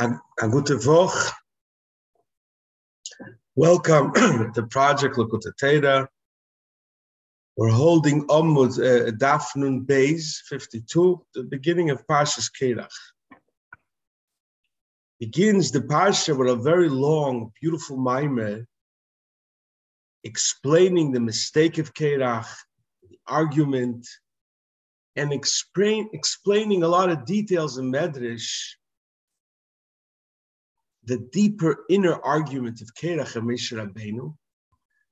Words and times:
A 0.00 0.48
gute 0.48 0.80
Woche. 0.86 1.30
Welcome 3.54 4.14
to 4.14 4.50
the 4.54 4.62
Project 4.62 5.16
Likkutei 5.16 5.52
Torah. 5.60 6.08
We're 7.54 7.68
holding 7.68 8.26
Omud 8.28 8.78
uh, 8.78 9.10
Dafnun 9.10 9.84
Beis 9.84 10.40
52, 10.48 11.20
the 11.34 11.42
beginning 11.42 11.90
of 11.90 12.06
Parshas 12.06 12.50
Korach. 12.50 12.88
Begins 15.18 15.70
the 15.70 15.80
Parsha 15.80 16.34
with 16.34 16.48
a 16.48 16.56
very 16.56 16.88
long, 16.88 17.52
beautiful 17.60 17.98
mimer 17.98 18.64
explaining 20.24 21.12
the 21.12 21.20
mistake 21.20 21.76
of 21.76 21.92
Korach, 21.92 22.48
the 23.02 23.18
argument, 23.26 24.08
and 25.16 25.30
explain, 25.30 26.08
explaining 26.14 26.84
a 26.84 26.88
lot 26.88 27.10
of 27.10 27.26
details 27.26 27.76
in 27.76 27.92
Medrash 27.92 28.76
the 31.10 31.18
deeper 31.32 31.84
inner 31.88 32.22
argument 32.22 32.80
of 32.80 32.94
Korach 32.94 33.34
and 33.34 33.48
Moshe 33.48 33.72
Rabbeinu, 33.72 34.32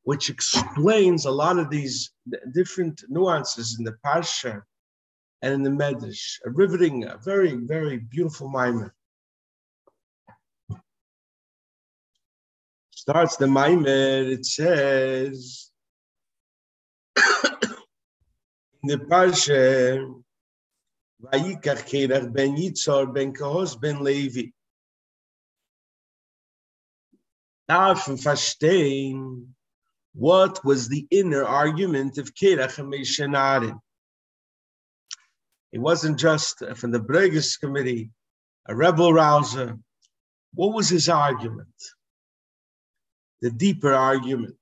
which 0.05 0.30
explains 0.30 1.24
a 1.24 1.30
lot 1.30 1.59
of 1.59 1.71
these 1.71 2.12
different 2.55 3.02
nuances 3.09 3.77
in 3.77 3.84
the 3.84 3.97
Parsha 4.07 4.62
and 5.43 5.52
in 5.55 5.62
the 5.65 5.71
Medrash. 5.71 6.38
A 6.47 6.51
riveting, 6.51 7.02
a 7.05 7.19
very, 7.19 7.55
very 7.55 7.98
beautiful 7.98 8.48
mimer. 8.48 8.95
Starts 12.93 13.37
the 13.37 13.49
mimer, 13.49 14.23
it 14.37 14.46
says, 14.46 15.73
in 17.16 18.85
the 18.85 18.99
Parsha, 18.99 20.15
Vayikach 21.24 21.83
Kerach 21.91 22.33
ben 22.33 22.57
Yitzhar 22.57 23.12
ben 23.12 23.33
Kahos 23.35 23.74
ben 23.80 24.05
Levi. 24.05 24.52
Darf 27.69 28.07
verstehen 28.07 29.49
what 30.15 30.65
was 30.65 30.88
the 30.88 31.07
inner 31.11 31.45
argument 31.45 32.19
of 32.19 32.35
Korach 32.35 32.79
and 32.79 32.93
Moshe 32.93 33.21
Rabbeinu. 33.21 33.79
It 35.73 35.79
wasn't 35.79 36.19
just 36.19 36.65
from 36.77 36.93
the 36.93 37.01
Bregas 37.01 37.60
committee, 37.60 38.10
a 38.66 38.75
rebel 38.75 39.13
rouser. 39.13 39.79
What 40.55 40.75
was 40.75 40.88
his 40.88 41.10
argument? 41.10 41.69
The 43.43 43.51
deeper 43.51 43.93
argument. 43.93 44.57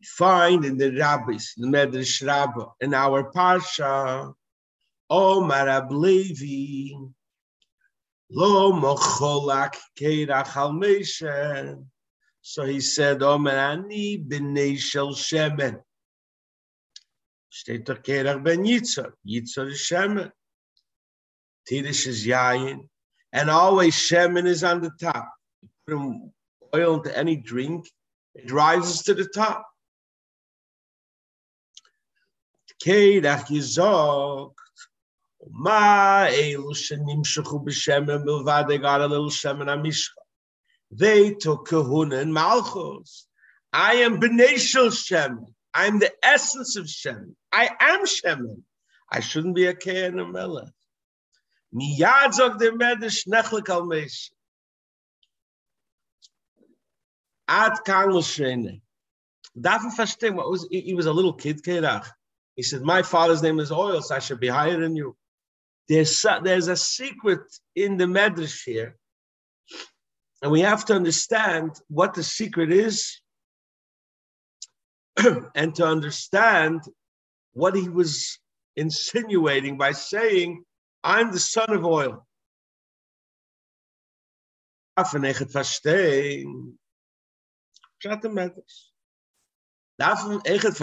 We 0.00 0.06
find 0.06 0.64
in 0.64 0.78
the 0.78 0.96
rabbis, 0.96 1.52
the 1.56 1.66
Medrash 1.66 2.26
Rabbah, 2.26 2.70
in 2.80 2.94
our 2.94 3.30
Parsha, 3.30 4.32
Omar 5.10 5.66
Ablevi, 5.66 7.12
Lo 8.30 8.72
mocholak 8.72 9.74
Korach. 9.98 11.84
So 12.42 12.64
he 12.64 12.80
said, 12.80 13.22
Omer 13.22 13.50
ani 13.50 14.18
b'nei 14.18 14.78
shel 14.78 15.14
shemen. 15.14 15.80
Steht 17.50 17.84
doch 17.84 18.02
Korach 18.02 18.42
ben 18.44 18.64
Yitzhar. 18.64 19.12
Yitzhar 19.26 19.70
is 19.70 19.78
shemen. 19.78 20.30
Tirish 21.68 22.06
is 22.06 22.26
yayin. 22.26 22.88
And 23.32 23.50
always 23.50 23.94
shemen 23.94 24.46
is 24.46 24.62
on 24.62 24.82
the 24.82 24.90
top. 25.00 25.30
You 25.86 26.30
put 26.60 26.80
oil 26.80 26.96
into 26.96 27.16
any 27.16 27.36
drink, 27.36 27.88
it 28.34 28.50
rises 28.50 29.02
to 29.04 29.14
the 29.14 29.26
top. 29.26 29.66
Korach 32.84 33.46
yizok. 33.46 34.52
They 40.90 41.34
took 41.34 41.66
kahuna 41.66 42.16
and 42.16 42.34
malchus. 42.34 43.26
I 43.72 43.94
am 43.94 44.20
b'nei 44.20 44.54
shemen. 44.54 45.44
I'm 45.74 45.98
the 46.00 46.12
essence 46.22 46.76
of 46.76 46.86
shemen. 46.86 47.34
I 47.52 47.70
am 47.78 48.04
shemen. 48.04 48.62
I 49.10 49.20
shouldn't 49.20 49.54
be 49.54 49.66
a 49.66 49.74
kein 49.74 50.18
and 50.18 50.32
melech. 50.32 50.70
Miyad 51.74 52.32
zog 52.34 52.58
der 52.58 52.72
medesh 52.72 53.28
nechlik 53.28 53.68
al 53.68 53.84
mesh. 53.84 54.32
Ad 57.46 57.84
kangel 57.86 58.22
shene. 58.22 58.80
Ich 59.56 59.96
verstehen, 59.96 60.38
he 60.70 60.94
was 60.94 61.06
a 61.06 61.12
little 61.12 61.32
kid, 61.32 61.62
Korach. 61.62 62.06
He 62.54 62.62
said, 62.62 62.82
my 62.82 63.02
father's 63.02 63.42
name 63.42 63.60
is 63.60 63.70
oil, 63.72 64.00
so 64.02 64.14
I 64.14 64.18
should 64.18 64.40
be 64.40 64.48
higher 64.48 64.80
than 64.80 64.96
you. 64.96 65.16
There's, 65.88 66.24
there's 66.42 66.68
a 66.68 66.76
secret 66.76 67.40
in 67.74 67.96
the 67.96 68.04
Medrash 68.04 68.64
here. 68.64 68.96
And 70.42 70.52
we 70.52 70.60
have 70.60 70.84
to 70.86 70.94
understand 70.94 71.72
what 71.88 72.14
the 72.14 72.22
secret 72.22 72.70
is 72.70 73.20
and 75.54 75.74
to 75.74 75.84
understand 75.84 76.82
what 77.52 77.74
he 77.74 77.88
was 77.88 78.38
insinuating 78.76 79.76
by 79.76 79.92
saying, 79.92 80.62
I'm 81.02 81.32
the 81.32 81.40
son 81.40 81.70
of 81.70 81.84
oil. 81.84 82.24
Darf 89.96 90.24
echt 90.44 90.78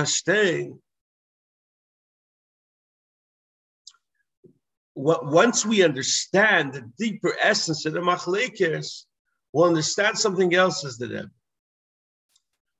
once 4.95 5.65
we 5.65 5.83
understand 5.83 6.73
the 6.73 6.89
deeper 6.97 7.35
essence 7.41 7.85
of 7.85 7.93
the 7.93 7.99
machlekes, 7.99 9.03
we'll 9.51 9.67
understand 9.67 10.17
something 10.17 10.55
else 10.55 10.85
as 10.85 10.97
the 10.97 11.07
Rebbe. 11.07 11.31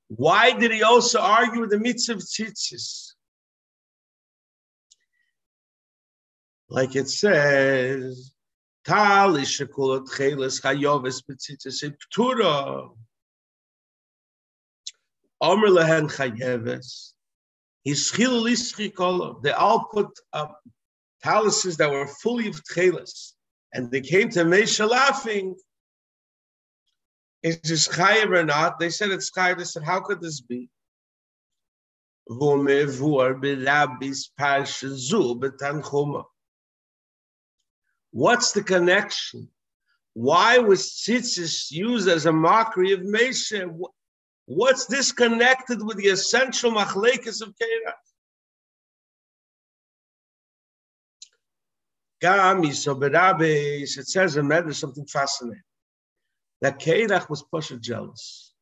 Why 0.08 0.52
did 0.52 0.72
he 0.72 0.82
also 0.82 1.20
argue 1.20 1.60
with 1.60 1.70
the 1.70 1.78
mitzvah 1.78 2.14
tzitzis? 2.14 3.12
Like 6.68 6.96
it 6.96 7.08
says, 7.08 8.32
Tal 8.84 9.34
ishakulot 9.34 10.08
cheles 10.08 10.60
chayoves 10.60 11.22
betzitzis 11.28 11.92
ptura. 12.14 12.90
Omer 15.40 15.68
lehen 15.68 16.08
chayeves. 16.08 17.12
Hischil 17.86 18.42
lischikolo. 18.42 19.42
They 19.42 19.52
all 19.52 19.88
put 19.92 20.08
up 20.32 20.60
palaces 21.22 21.76
that 21.78 21.90
were 21.90 22.06
fully 22.06 22.48
of 22.48 22.62
tchelas, 22.64 23.32
and 23.72 23.90
they 23.90 24.00
came 24.00 24.28
to 24.30 24.44
Moshe 24.44 24.88
laughing. 24.88 25.56
Is 27.42 27.60
this 27.60 27.88
chayiv 27.88 28.36
or 28.36 28.44
not? 28.44 28.78
They 28.78 28.90
said 28.90 29.10
it's 29.10 29.30
chayiv. 29.30 29.58
They 29.58 29.64
said, 29.64 29.82
how 29.84 30.00
could 30.00 30.20
this 30.20 30.40
be? 30.40 30.70
What's 38.10 38.52
the 38.52 38.62
connection? 38.64 39.48
Why 40.14 40.58
was 40.58 41.04
tzitzis 41.06 41.70
used 41.70 42.08
as 42.08 42.26
a 42.26 42.32
mockery 42.32 42.92
of 42.92 43.00
Moshe? 43.00 43.78
What's 44.46 44.86
disconnected 44.86 45.84
with 45.84 45.98
the 45.98 46.08
essential 46.08 46.72
machlekes 46.72 47.42
of 47.42 47.54
Korach? 52.26 52.60
Gami 52.60 52.70
Soberabes, 52.70 53.98
it 53.98 54.08
says 54.08 54.36
in 54.36 54.46
Medrash 54.46 54.76
something 54.76 55.06
fascinating. 55.06 55.62
That 56.60 56.78
Korach 56.80 57.28
was 57.28 57.42
Pasha 57.42 57.78
jealous. 57.78 58.52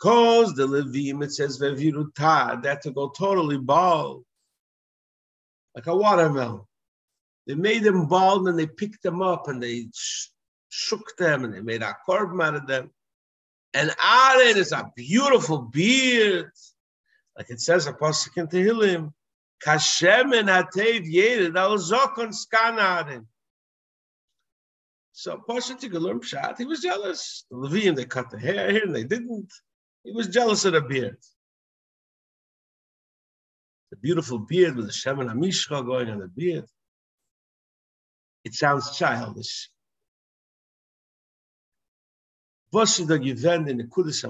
Cause 0.00 0.54
the 0.54 0.66
Levim, 0.66 1.22
it 1.22 1.32
says 1.32 1.60
Veviruta, 1.60 2.62
that 2.62 2.82
to 2.82 2.90
go 2.90 3.10
totally 3.10 3.58
bald, 3.58 4.24
like 5.74 5.86
a 5.86 5.96
watermelon. 5.96 6.62
They 7.46 7.54
made 7.54 7.82
them 7.82 8.06
bald 8.06 8.48
and 8.48 8.58
they 8.58 8.66
picked 8.66 9.02
them 9.02 9.20
up 9.20 9.48
and 9.48 9.62
they 9.62 9.88
sh- 9.94 10.28
shook 10.70 11.16
them 11.18 11.44
and 11.44 11.52
they 11.52 11.60
made 11.60 11.82
a 11.82 11.96
korban 12.08 12.42
out 12.42 12.54
of 12.54 12.66
them. 12.66 12.90
And 13.74 13.94
Aaron 14.02 14.56
is 14.56 14.72
a 14.72 14.90
beautiful 14.96 15.58
beard. 15.58 16.50
Like 17.36 17.50
it 17.50 17.60
says, 17.60 17.86
Apostle 17.86 18.32
in 18.36 18.46
Tehillim, 18.48 19.12
Kashem 19.64 20.38
and 20.38 20.48
Hatev 20.48 21.06
Yered 21.06 21.56
al 21.56 21.76
Zokon 21.76 22.34
Skanarin. 22.34 23.26
So 25.12 25.42
Pasha 25.46 25.74
took 25.74 25.92
a 25.92 25.98
learn 25.98 26.22
shot. 26.22 26.56
He 26.58 26.64
was 26.64 26.80
jealous. 26.80 27.44
The 27.50 27.56
Levium, 27.56 27.94
they 27.94 28.06
cut 28.06 28.30
the 28.30 28.38
hair 28.38 28.70
here 28.70 28.84
and 28.84 28.94
they 28.94 29.04
didn't. 29.04 29.52
He 30.02 30.12
was 30.12 30.28
jealous 30.28 30.64
of 30.64 30.72
the 30.72 30.80
beard. 30.80 31.18
The 33.90 33.96
beautiful 33.96 34.38
beard 34.38 34.76
with 34.76 34.86
the 34.86 34.92
Shemin 34.92 35.30
Amishcha 35.30 35.84
going 35.84 36.08
on 36.08 36.20
the 36.20 36.28
beard. 36.28 36.64
It 38.44 38.54
sounds 38.54 38.96
childish. 38.96 39.68
Ist 42.72 43.08
der 43.08 43.18
Gewinn 43.18 43.68
in 43.68 43.78
the 43.78 43.84
Kudus? 43.84 44.24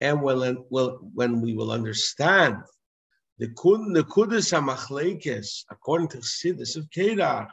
And 0.00 0.22
when, 0.22 0.56
when 0.70 1.40
we 1.40 1.54
will 1.54 1.70
understand 1.70 2.62
the 3.38 3.48
kudus 3.48 4.52
hamachlekes 4.52 5.64
according 5.70 6.08
to 6.08 6.18
Chassidus 6.18 6.76
of 6.76 6.90
Kedar 6.90 7.48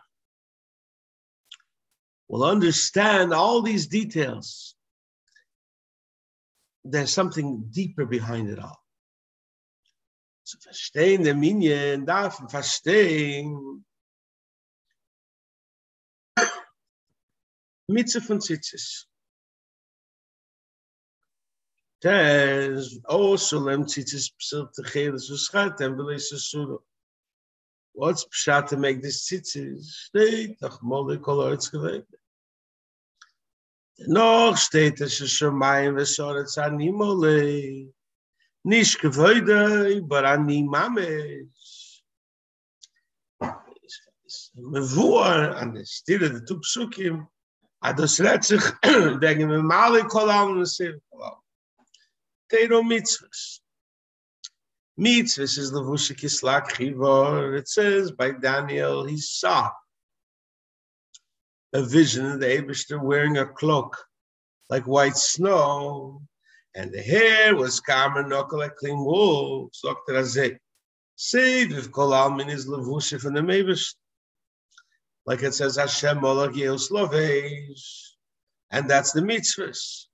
will 2.28 2.44
understand 2.44 3.34
all 3.34 3.62
these 3.62 3.88
details. 3.88 4.76
There's 6.84 7.14
something 7.14 7.68
deeper 7.70 8.06
behind 8.06 8.50
it 8.50 8.60
all. 8.60 8.82
Zu 10.44 10.58
verstehen 10.60 11.24
der 11.24 11.36
Minyan 11.36 12.06
darf 12.06 12.40
verstehen. 12.50 13.84
Mitzvah 17.88 18.22
von 18.22 18.40
Tzitzis. 18.40 19.08
Tez, 22.06 23.00
oh, 23.10 23.36
Shalem 23.36 23.86
Tzitzis 23.86 24.30
Psil 24.40 24.70
Techeles 24.78 25.32
V'schat, 25.32 25.82
and 25.82 25.98
Belis 25.98 26.28
Surah. 26.38 26.78
What's 27.94 28.26
pshat 28.26 28.68
to 28.68 28.78
make 28.78 29.02
this 29.02 29.28
tzitzis? 29.28 29.86
Steht, 29.86 30.58
ach 30.62 30.78
mole 30.84 31.18
kol 31.18 31.40
oitz 31.40 31.72
geweit. 31.72 32.06
Noch 34.06 34.56
steht 34.56 35.02
es 35.02 35.20
es 35.20 36.58
an 36.60 36.78
nimole. 36.78 37.92
Nicht 38.64 39.00
gewöide, 39.00 40.00
aber 40.04 40.26
an 40.26 40.46
nie 40.46 40.62
mames. 40.62 42.04
Me 44.54 45.56
an 45.58 45.74
der 45.74 45.86
Stille 45.86 46.30
der 46.30 46.46
Tupsukim, 46.46 47.28
a 47.82 47.94
das 47.94 48.20
redt 48.20 48.44
sich 48.44 48.64
wegen 48.84 49.48
me 49.50 49.64
male 49.64 50.04
kol 50.04 50.30
an 50.30 50.64
Teiro 52.52 52.82
mitzvahs. 52.84 53.60
Mitzvahs 55.00 55.58
is 55.58 55.72
Levushik 55.72 56.22
Yislak 56.22 56.68
Chivor. 56.68 57.58
It 57.58 57.68
says 57.68 58.12
by 58.12 58.32
Daniel, 58.32 59.06
he 59.06 59.18
saw 59.18 59.72
a 61.74 61.82
vision 61.84 62.26
of 62.28 62.40
the 62.40 62.46
Abishter 62.46 63.02
wearing 63.02 63.38
a 63.38 63.46
cloak 63.46 63.98
like 64.70 64.88
white 64.88 65.18
snow, 65.18 66.22
and 66.76 66.92
the 66.92 67.02
hair 67.02 67.56
was 67.56 67.82
kamer 67.82 68.28
knuckle 68.28 68.60
like 68.60 68.76
clean 68.76 68.98
wool. 68.98 69.70
Say 71.18 71.66
with 71.66 71.92
Kol 71.92 72.12
Almin 72.12 72.50
is 72.50 72.68
Levushik 72.68 73.22
from 73.22 73.34
the 73.34 73.42
Mavish. 73.42 73.96
Like 75.26 75.44
it 75.44 75.54
says, 75.54 75.78
Hashem 75.78 76.20
Molach 76.20 76.54
Yehoslavesh. 76.54 78.12
And 78.72 78.90
that's 78.90 79.12
the 79.12 79.22
mitzvahs. 79.22 80.06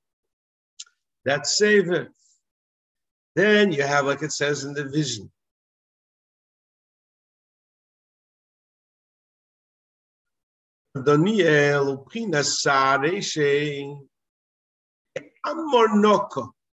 That's 1.25 1.57
saving. 1.57 2.07
Then 3.35 3.71
you 3.71 3.83
have, 3.83 4.05
like 4.05 4.21
it 4.23 4.31
says 4.31 4.63
in 4.63 4.73
the 4.73 4.85
vision, 4.85 5.31
Daniel, 11.05 12.05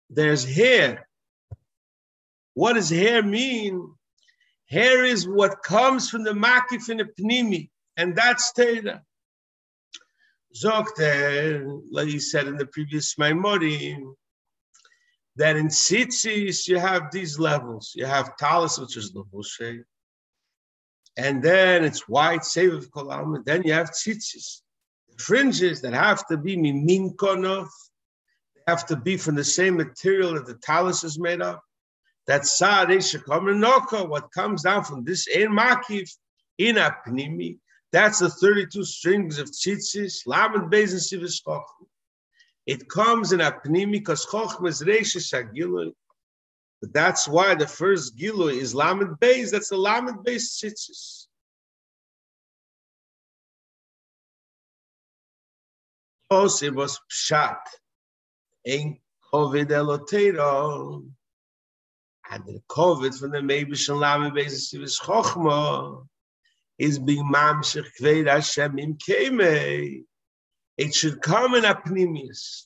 There's 0.09 0.55
hair. 0.55 1.07
What 2.53 2.73
does 2.73 2.89
hair 2.89 3.21
mean? 3.21 3.93
Hair 4.69 5.05
is 5.05 5.27
what 5.27 5.61
comes 5.63 6.09
from 6.09 6.23
the 6.23 6.31
makif 6.31 6.89
in 6.89 6.97
the 6.97 7.05
pnimi, 7.05 7.69
and 7.95 8.15
that's 8.15 8.51
Teda. 8.53 9.01
Zokter, 10.55 11.81
like 11.91 12.07
he 12.07 12.19
said 12.19 12.47
in 12.47 12.57
the 12.57 12.65
previous 12.65 13.13
Maimorim, 13.15 14.15
that 15.37 15.55
in 15.55 15.67
tzitzis 15.67 16.67
you 16.67 16.77
have 16.77 17.11
these 17.11 17.39
levels. 17.39 17.93
You 17.95 18.05
have 18.05 18.37
talis, 18.37 18.77
which 18.77 18.97
is 18.97 19.13
levushe, 19.13 19.83
and 21.17 21.41
then 21.41 21.83
it's 21.83 22.07
white, 22.07 22.41
seviv 22.41 22.89
kolam, 22.89 23.43
then 23.45 23.63
you 23.63 23.73
have 23.73 23.91
tzitzis. 23.91 24.61
Fringes 25.17 25.81
that 25.81 25.93
have 25.93 26.27
to 26.27 26.37
be 26.37 26.55
miminkonov, 26.55 27.67
they 28.55 28.61
have 28.67 28.85
to 28.87 28.95
be 28.95 29.17
from 29.17 29.35
the 29.35 29.43
same 29.43 29.77
material 29.77 30.35
that 30.35 30.45
the 30.45 30.55
talis 30.55 31.03
is 31.03 31.17
made 31.17 31.41
of. 31.41 31.59
That 32.27 32.41
That's 32.41 32.57
sa'adei 32.57 34.09
what 34.09 34.31
comes 34.31 34.61
down 34.63 34.83
from 34.83 35.05
this 35.05 35.27
ein 35.33 35.47
makif 35.47 36.09
in 36.57 36.75
apnimi. 36.75 37.57
That's 37.91 38.19
the 38.19 38.29
32 38.29 38.83
strings 38.83 39.39
of 39.39 39.49
tzitzis, 39.49 40.27
beis 40.27 40.91
and 40.91 41.01
sivis 41.01 41.41
it 42.67 42.89
comes 42.89 43.31
in 43.31 43.39
a 43.39 43.51
pnimi 43.51 43.93
because 43.93 44.25
chokhmah 44.25 44.67
is 44.67 44.81
reishes 44.83 45.33
hagilui. 45.33 45.93
But 46.81 46.93
that's 46.93 47.27
why 47.27 47.55
the 47.55 47.65
first 47.65 48.17
gilui 48.17 48.57
is 48.57 48.75
lamed 48.75 49.17
beis. 49.19 49.51
That's 49.51 49.69
the 49.69 49.77
lamed 49.77 50.25
beis 50.25 50.61
tzitzis. 50.61 51.23
it 56.61 56.75
was 56.75 56.99
pshat. 57.09 57.57
Ein 58.67 58.99
kovid 59.33 59.69
elotero. 59.69 61.09
And 62.29 62.43
the 62.45 62.59
kovid 62.69 63.17
from 63.17 63.31
the 63.31 63.37
Mebish 63.37 63.87
and 63.87 63.99
lamed 63.99 64.33
beis 64.33 64.75
is 64.75 64.99
chokhmah 65.01 66.05
is 66.77 66.99
being 66.99 67.31
mamshich 67.33 67.87
kved 67.99 68.27
Hashem 68.27 68.77
im 68.77 68.97
kemei. 68.97 70.03
It 70.77 70.93
should 70.93 71.21
come 71.21 71.55
in 71.55 71.65
a 71.65 71.73
apnimius. 71.73 72.65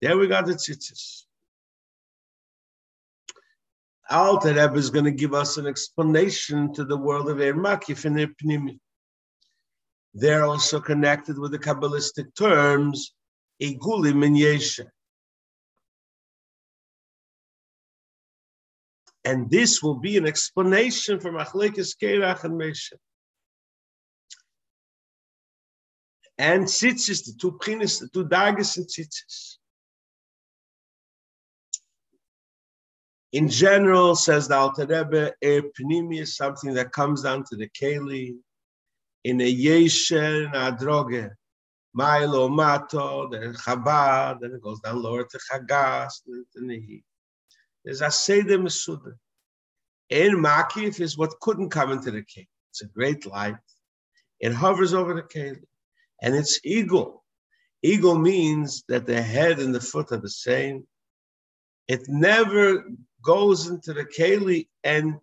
There 0.00 0.16
we 0.16 0.28
got 0.28 0.46
the 0.46 0.54
tzitzis. 0.54 1.24
Alter 4.08 4.54
Rebbe 4.54 4.74
is 4.74 4.90
going 4.90 5.04
to 5.04 5.10
give 5.12 5.34
us 5.34 5.56
an 5.56 5.66
explanation 5.66 6.72
to 6.74 6.84
the 6.84 6.96
world 6.96 7.28
of 7.28 7.38
Er 7.38 7.54
Makif 7.54 8.04
and 8.04 8.16
Pnimi. 8.16 8.80
They're 10.14 10.44
also 10.44 10.80
connected 10.80 11.38
with 11.38 11.52
the 11.52 11.58
Kabbalistic 11.58 12.34
terms 12.34 13.14
Igulim 13.62 14.24
and 14.26 14.36
Yesha. 14.36 14.86
And 19.24 19.50
this 19.50 19.82
will 19.82 19.96
be 19.96 20.16
an 20.16 20.26
explanation 20.26 21.20
for 21.20 21.30
Machlekes 21.30 21.94
Korach 22.02 22.42
and 22.44 22.54
Moshe. 22.54 22.92
And 26.40 26.64
tzitzis, 26.64 27.26
the 27.26 27.34
two 27.38 27.52
prinis, 27.52 28.00
the 28.00 28.08
two 28.08 28.24
dagas 28.24 28.78
and 28.78 28.86
tzitzis. 28.86 29.58
In 33.32 33.50
general, 33.50 34.16
says 34.16 34.48
the 34.48 34.56
Alter 34.56 34.86
Rebbe, 34.86 35.34
er 35.44 35.62
pnimi 35.78 36.18
is 36.22 36.34
something 36.34 36.72
that 36.74 36.92
comes 36.92 37.22
down 37.22 37.44
to 37.50 37.56
the 37.56 37.68
keli, 37.68 38.38
in 39.22 39.38
a 39.42 39.54
yeshen 39.54 40.50
adroge, 40.54 41.30
milo 41.92 42.48
mato, 42.48 43.28
then 43.28 43.52
chabad, 43.52 44.40
then 44.40 44.52
it 44.52 44.62
goes 44.62 44.80
down 44.80 45.02
lower 45.02 45.24
to 45.24 45.38
chagas, 45.52 46.22
then 46.26 46.68
Nehi. 46.68 47.02
There's 47.84 48.00
a 48.00 48.10
seder 48.10 48.58
mesuda. 48.58 49.12
In 50.08 50.36
makif 50.36 51.00
is 51.00 51.18
what 51.18 51.38
couldn't 51.40 51.68
come 51.68 51.92
into 51.92 52.10
the 52.10 52.22
keli. 52.22 52.48
It's 52.70 52.80
a 52.80 52.86
great 52.86 53.26
light. 53.26 53.56
It 54.40 54.54
hovers 54.54 54.94
over 54.94 55.12
the 55.12 55.22
keli 55.22 55.60
and 56.22 56.34
it's 56.34 56.60
eagle. 56.64 57.24
Eagle 57.82 58.18
means 58.18 58.84
that 58.88 59.06
the 59.06 59.20
head 59.22 59.58
and 59.58 59.74
the 59.74 59.80
foot 59.80 60.12
are 60.12 60.18
the 60.18 60.28
same. 60.28 60.86
It 61.88 62.02
never 62.08 62.84
goes 63.22 63.68
into 63.68 63.92
the 63.92 64.04
keli, 64.04 64.68
and 64.84 65.16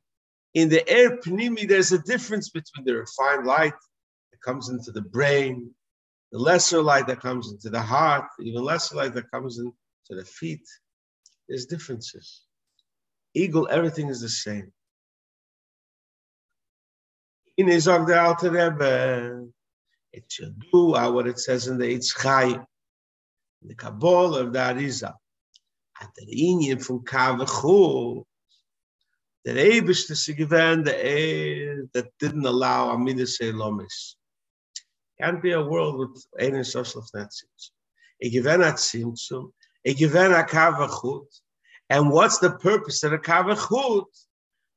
in 0.53 0.69
the 0.69 0.87
air 0.89 1.17
pnimi, 1.17 1.67
there's 1.67 1.91
a 1.91 1.99
difference 1.99 2.49
between 2.49 2.85
the 2.85 2.95
refined 2.95 3.45
light 3.45 3.73
that 4.31 4.41
comes 4.41 4.69
into 4.69 4.91
the 4.91 5.01
brain, 5.01 5.69
the 6.31 6.39
lesser 6.39 6.81
light 6.81 7.07
that 7.07 7.21
comes 7.21 7.51
into 7.51 7.69
the 7.69 7.81
heart, 7.81 8.25
even 8.41 8.63
lesser 8.63 8.95
light 8.95 9.13
that 9.13 9.29
comes 9.31 9.59
into 9.59 9.73
the 10.09 10.25
feet. 10.25 10.65
There's 11.47 11.65
differences. 11.65 12.41
Eagle, 13.33 13.67
everything 13.69 14.07
is 14.07 14.21
the 14.21 14.29
same. 14.29 14.71
In 17.55 17.67
Izog 17.67 18.07
the 18.07 18.19
Alter 18.19 18.51
Rebbe, 18.51 19.47
it 20.13 20.25
should 20.29 20.59
do 20.71 20.91
what 20.91 21.27
it 21.27 21.39
says 21.39 21.67
in 21.67 21.77
the 21.77 21.85
Eitz 21.85 22.15
Chai, 22.21 22.59
the 23.61 23.75
Kabbalah 23.75 24.45
of 24.45 24.53
the 24.53 24.59
Arizal. 24.59 25.13
At 25.99 26.09
the 26.15 26.25
Inyan 26.25 26.83
from 26.83 27.03
Kavachu, 27.03 28.23
the 29.43 29.51
Eibishter 29.51 30.15
se 30.15 30.33
given 30.33 30.83
the 30.83 31.05
air 31.05 31.85
that 31.93 32.09
didn't 32.19 32.45
allow 32.45 32.95
Aminus 32.95 33.41
Elomis. 33.41 34.15
Can't 35.19 35.41
be 35.41 35.51
a 35.51 35.61
world 35.61 35.97
with 35.97 36.25
any 36.39 36.63
social 36.63 37.03
Nazis. 37.13 37.71
Ik 38.19 38.31
given 38.31 38.61
at 38.61 38.75
tzimtzum, 38.75 39.51
ik 39.83 39.97
given 39.97 40.31
a 40.31 40.43
Kavachut, 40.43 41.25
and 41.89 42.11
what's 42.11 42.39
the 42.39 42.51
purpose 42.57 43.03
of 43.03 43.13
a 43.13 43.17
Kavachut? 43.17 44.05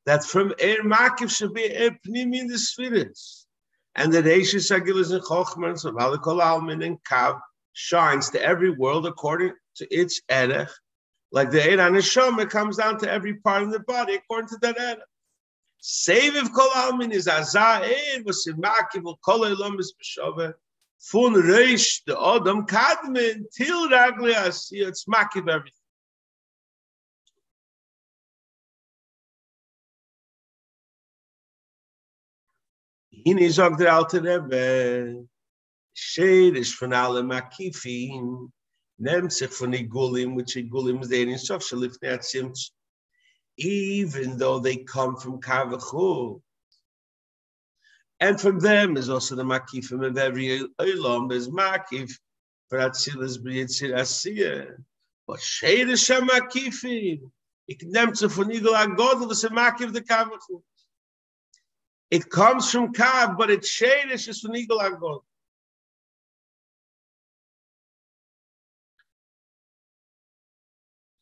That 0.07 0.25
from 0.25 0.51
Eir 0.53 0.81
Makiv 0.81 1.31
should 1.31 1.53
be 1.53 1.69
Eir 1.69 1.99
Pnim 2.07 2.35
in 2.35 2.47
the 2.47 2.59
spirits 2.59 3.47
and 4.01 4.11
the 4.11 4.23
Reishis 4.23 4.71
Agilas 4.75 5.13
and 5.13 5.23
Chochmans 5.23 5.85
of 5.85 5.95
Alikol 5.97 6.41
Almin 6.41 6.83
and 6.83 6.97
Kav 7.05 7.39
shines 7.75 8.31
to 8.31 8.43
every 8.43 8.71
world 8.71 9.07
according 9.07 9.53
to 9.77 9.95
its 9.95 10.23
Erech. 10.31 10.71
Like 11.33 11.51
the 11.51 11.59
Eir 11.59 11.77
Neshama 11.77 12.49
comes 12.49 12.79
down 12.79 12.99
to 13.01 13.11
every 13.11 13.35
part 13.35 13.63
of 13.63 13.73
the 13.73 13.81
body 13.81 14.15
according 14.15 14.49
to 14.49 14.59
that 14.63 14.79
Erech. 14.79 15.05
Save 15.81 16.35
if 16.35 16.51
kol 16.55 16.71
almin 16.71 17.13
is 17.13 17.27
azah 17.27 17.83
ein, 17.83 18.25
was 18.25 18.47
im 18.47 18.57
makiv 18.63 19.05
kol 19.23 19.45
elam 19.45 19.79
is 19.79 19.93
b'shove, 19.93 20.55
fun 20.99 21.35
reish 21.35 22.01
the 22.07 22.19
Adam 22.19 22.67
kadmen, 22.67 23.45
till 23.55 23.91
ragli 23.91 24.33
asiyah, 24.33 24.89
it's 24.89 25.05
makiv 25.05 25.47
everything. 25.47 25.80
Hine 33.25 33.51
sagt 33.51 33.81
der 33.81 33.95
alte 33.95 34.23
Rebbe, 34.23 35.27
Shed 35.95 36.57
is 36.57 36.73
von 36.73 36.93
alle 36.93 37.23
Makifin, 37.23 38.51
nimmt 38.99 39.33
sich 39.33 39.51
von 39.51 39.73
Igulim, 39.73 40.37
which 40.37 40.57
Igulim 40.57 41.03
is 41.03 41.09
there 41.09 41.29
in 41.29 41.39
Sof 41.39 41.63
Shalifne 41.63 42.19
Atzimt, 42.19 42.59
even 43.57 44.39
though 44.39 44.59
they 44.59 44.79
come 44.79 45.17
from 45.17 45.41
Kavachu. 45.41 46.41
And 48.21 48.41
from 48.41 48.59
them 48.61 48.97
is 48.97 49.11
also 49.11 49.35
the 49.35 49.43
Makifim 49.45 50.07
of 50.07 50.17
every 50.17 50.61
Olam, 50.79 51.29
there's 51.29 51.49
Makif, 51.49 52.13
for 52.69 52.79
Atzilas 52.79 53.39
Briyitzir 53.39 53.93
Asiyah. 53.93 54.77
But 55.27 55.41
Shed 55.41 55.91
is 55.91 56.03
Shem 56.03 56.29
Makifin, 56.29 57.31
ik 57.69 57.83
neemt 57.83 58.17
zich 58.17 58.33
van 58.33 58.51
Igul 58.51 58.75
Agod, 58.75 59.29
was 59.29 59.45
a 59.45 59.51
Makif 59.51 59.93
the 59.93 60.01
Kavachu. 60.01 60.63
It 62.11 62.29
comes 62.29 62.71
from 62.71 62.93
Kav, 62.93 63.39
but 63.39 63.51
it's 63.51 63.71
Shadish 63.71 64.29
is 64.29 64.41
from 64.41 64.57
Eagle 64.57 64.81
Agod. 64.81 65.21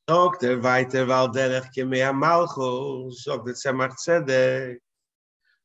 Sagt 0.09 0.43
er 0.43 0.59
weiter, 0.63 1.07
weil 1.07 1.29
derech 1.29 1.69
kemei 1.77 2.17
Malchus, 2.17 3.25
sagt 3.25 3.47
er 3.47 3.53
Tzemach 3.53 3.95
Tzedek. 3.99 4.79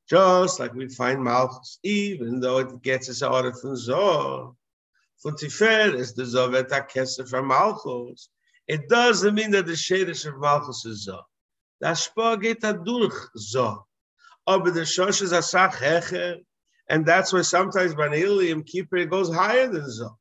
Just 0.09 0.59
like 0.59 0.73
we 0.73 0.89
find 0.89 1.23
Malchus, 1.23 1.79
even 1.83 2.41
though 2.41 2.57
it 2.57 2.81
gets 2.81 3.07
its 3.07 3.21
order 3.21 3.53
from 3.53 3.77
Zoh, 3.77 4.53
from 5.21 5.37
Tifer 5.37 5.95
is 5.95 6.13
the 6.13 6.23
Zovet 6.23 6.67
HaKesef 6.67 7.29
from 7.29 7.47
Malchus. 7.47 8.27
It 8.67 8.89
doesn't 8.89 9.33
mean 9.33 9.51
that 9.51 9.65
the 9.65 9.71
Shadish 9.71 10.25
of 10.25 10.37
Malchus 10.41 10.85
is 10.85 11.07
Zoh. 11.07 11.21
The 11.79 11.87
Ashpah 11.87 12.41
geht 12.41 12.59
durch 12.83 13.29
Zoh. 13.37 13.85
Aber 14.45 14.71
the 14.71 14.81
shosh 14.81 15.21
is 15.21 15.31
a 15.31 15.41
sach 15.41 15.75
hecher, 15.75 16.37
and 16.89 17.05
that's 17.05 17.31
why 17.31 17.41
sometimes 17.41 17.95
by 17.95 18.07
Ilium 18.07 18.63
keeper 18.65 19.05
goes 19.05 19.33
higher 19.33 19.67
than 19.67 19.89
so. 19.89 20.17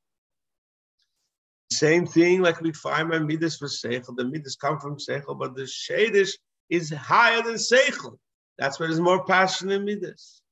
Same 1.72 2.06
thing 2.06 2.42
like 2.42 2.60
we 2.60 2.72
find 2.72 3.10
by 3.10 3.18
midas 3.18 3.56
for 3.56 3.66
seichel. 3.66 4.16
The 4.16 4.24
midas 4.24 4.56
come 4.56 4.78
from 4.78 4.98
seichel, 4.98 5.38
but 5.38 5.56
the 5.56 5.62
shadish 5.62 6.32
is 6.68 6.90
higher 6.90 7.42
than 7.42 7.54
seichel. 7.54 8.18
That's 8.58 8.78
why 8.78 8.86
there's 8.86 9.00
more 9.00 9.24
passion 9.24 9.70
in 9.70 9.84
midas. 9.84 10.42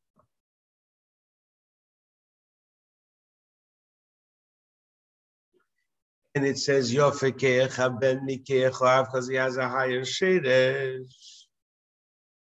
And 6.35 6.47
it 6.47 6.59
says 6.59 6.95
Yofekeach 6.95 8.01
ben 8.01 8.27
Mikeach 8.27 9.05
because 9.05 9.29
he 9.29 9.35
has 9.35 9.57
a 9.57 9.69
higher 9.69 10.03
shadish, 10.03 11.45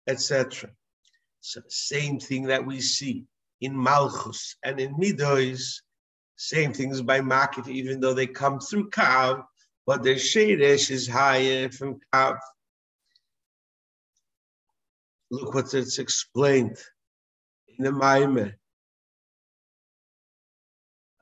etc. 0.07 0.71
So 1.45 1.61
same 1.69 2.19
thing 2.19 2.47
that 2.47 2.65
we 2.65 2.81
see 2.81 3.25
in 3.61 3.77
Malchus 3.77 4.55
and 4.63 4.79
in 4.79 4.95
Midois, 4.95 5.79
same 6.37 6.73
things 6.73 7.03
by 7.03 7.19
Makif, 7.19 7.67
even 7.67 7.99
though 7.99 8.15
they 8.15 8.25
come 8.25 8.59
through 8.59 8.89
Kav, 8.89 9.45
but 9.85 10.01
their 10.01 10.15
Shedesh 10.15 10.89
is 10.89 11.07
higher 11.07 11.69
from 11.69 11.99
Kav. 12.11 12.39
Look 15.29 15.53
what 15.53 15.71
it's 15.75 15.99
explained 15.99 16.79
in 17.77 17.85
the 17.85 17.91
Maime. 17.91 18.55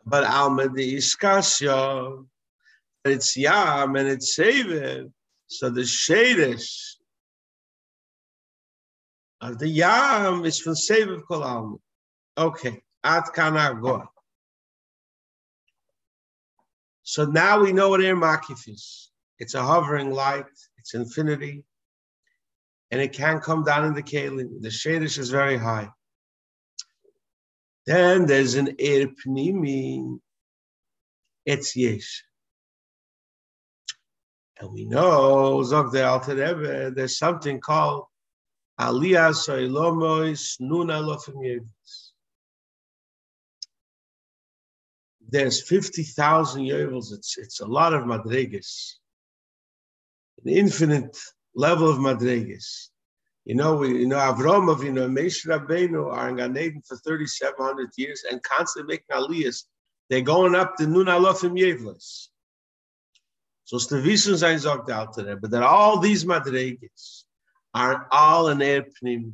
But 0.06 0.24
Alma 0.24 0.70
the 0.70 0.96
Iskasya, 0.96 2.26
it's 3.04 3.36
Yam 3.36 3.98
and 3.98 4.08
it's 4.08 4.36
Seven. 4.36 5.14
So 5.48 5.70
the 5.70 5.82
Shedesh 5.82 6.93
the 9.52 9.68
Yam 9.68 10.46
is 10.46 10.60
from 10.60 10.74
Seviv 10.74 11.24
Kol 11.28 11.80
Okay, 12.38 12.82
At 13.04 13.34
Kana 13.34 13.78
Goa. 13.80 14.08
So 17.04 17.26
now 17.26 17.62
we 17.62 17.74
know 17.74 17.90
what 17.90 18.02
air 18.02 18.16
makif 18.16 18.68
is. 18.68 19.12
It's 19.40 19.54
a 19.54 19.62
hovering 19.62 20.12
light, 20.12 20.46
it's 20.78 20.94
infinity, 20.94 21.64
and 22.92 23.02
it 23.02 23.12
can 23.12 23.40
come 23.40 23.64
down 23.64 23.86
in 23.86 23.94
the 23.94 24.02
kalim. 24.02 24.62
The 24.62 24.70
shadish 24.70 25.18
is 25.18 25.30
very 25.30 25.58
high. 25.58 25.90
Then 27.86 28.26
there's 28.26 28.56
an 28.56 28.76
air 28.80 29.08
pnimi, 29.08 30.20
it's 31.46 31.76
yesh. 31.76 32.24
And 34.60 34.72
we 34.72 34.86
know, 34.86 35.62
Zog 35.64 35.92
the 35.92 36.06
Alter 36.06 36.92
there's 36.92 37.18
something 37.18 37.60
called 37.60 38.06
Aliyah 38.80 39.34
Soilomois 39.34 40.60
Nuna 40.62 41.02
Lofim 41.02 41.68
There's 45.30 45.68
50,000 45.68 46.64
Yevils. 46.64 47.12
It's, 47.14 47.38
it's 47.38 47.60
a 47.60 47.66
lot 47.66 47.94
of 47.94 48.04
Madrigas. 48.04 48.94
An 50.44 50.52
infinite 50.52 51.18
level 51.56 51.90
of 51.90 51.98
Madrigas. 51.98 52.90
You 53.46 53.56
know, 53.56 53.76
we, 53.76 54.00
you 54.00 54.08
know, 54.08 54.18
Avram 54.18 54.72
of, 54.72 54.84
you 54.84 54.92
know, 54.92 55.08
Moshe 55.08 55.46
Rabbeinu 55.46 56.12
are 56.12 56.30
in 56.30 56.38
Gan 56.38 56.58
Eden 56.58 56.82
for 56.88 56.98
3,700 56.98 57.90
years 57.98 58.24
and 58.30 58.42
constantly 58.42 58.96
making 58.96 59.16
aliyahs. 59.16 59.64
They're 60.10 60.22
going 60.22 60.56
up 60.56 60.78
to 60.78 60.88
Nun 60.88 61.06
Alofim 61.08 61.60
Yevlis. 61.60 62.28
So 63.66 63.78
Stavisun 63.78 64.38
sein 64.38 64.60
sagt 64.60 64.90
out 64.90 65.14
to 65.14 65.36
but 65.38 65.52
that 65.52 65.64
all 65.64 66.00
these 66.00 66.26
Madrigas, 66.26 67.24
are 67.74 68.08
all 68.12 68.50
in 68.50 68.60
Erpnim. 68.60 69.34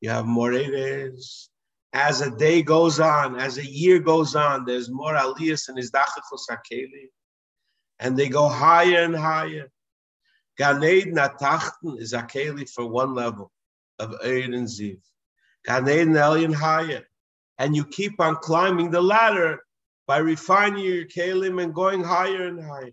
You 0.00 0.10
have 0.10 0.24
Moreres. 0.24 1.48
As 1.92 2.20
a 2.20 2.30
day 2.30 2.62
goes 2.62 3.00
on, 3.00 3.40
as 3.40 3.58
a 3.58 3.66
year 3.66 3.98
goes 3.98 4.36
on, 4.36 4.64
there's 4.64 4.90
more 4.90 5.14
Aliyas 5.14 5.68
and 5.68 5.78
Izdachachos 5.78 6.46
Hakeli. 6.50 7.08
And 7.98 8.16
they 8.16 8.28
go 8.28 8.48
higher 8.48 9.02
and 9.02 9.16
higher. 9.16 9.70
Ganeid 10.60 11.12
Natachten 11.12 12.00
is 12.00 12.12
Akeli 12.12 12.68
for 12.68 12.86
one 12.86 13.14
level 13.14 13.50
of 13.98 14.14
Eid 14.24 14.54
and 14.54 14.68
Ziv. 14.68 15.00
Ganeid 15.66 16.08
Elyon 16.08 16.54
higher. 16.54 17.04
And 17.58 17.74
you 17.74 17.84
keep 17.84 18.20
on 18.20 18.36
climbing 18.36 18.90
the 18.90 19.02
ladder 19.02 19.60
by 20.06 20.18
refining 20.18 20.84
your 20.84 21.04
Kalim 21.06 21.62
and 21.62 21.74
going 21.74 22.04
higher 22.04 22.46
and 22.46 22.62
higher. 22.62 22.92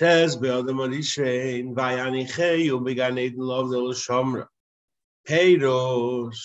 Tez 0.00 0.34
be'odem 0.34 0.80
arishein 0.80 1.74
vayanicheyu 1.74 2.82
began 2.82 3.18
Eden 3.18 3.42
love 3.42 3.68
the 3.68 3.76
Shomra. 3.76 4.46
Peiros. 5.28 6.38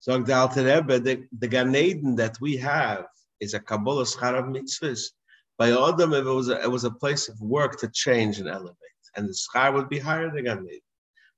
So 0.00 0.18
the 0.18 0.32
Alter 0.32 0.64
Rebbe, 0.64 0.98
the, 0.98 1.26
the 1.38 1.48
Gan 1.48 1.76
Eden 1.76 2.16
that 2.16 2.40
we 2.40 2.56
have 2.56 3.04
is 3.38 3.52
a 3.52 3.60
Kabbalah 3.60 4.00
of 4.00 4.46
mitzvahs. 4.46 5.10
By 5.58 5.72
Adam, 5.72 6.14
it 6.14 6.24
was, 6.24 6.48
a, 6.48 6.62
it 6.62 6.70
was 6.70 6.84
a 6.84 6.90
place 6.90 7.28
of 7.28 7.38
work 7.38 7.78
to 7.80 7.88
change 7.88 8.38
and 8.38 8.48
elevate. 8.48 8.76
And 9.14 9.28
the 9.28 9.34
Schar 9.34 9.74
would 9.74 9.90
be 9.90 9.98
higher 9.98 10.30
than 10.30 10.44
Gan 10.44 10.66
Eden. 10.66 10.80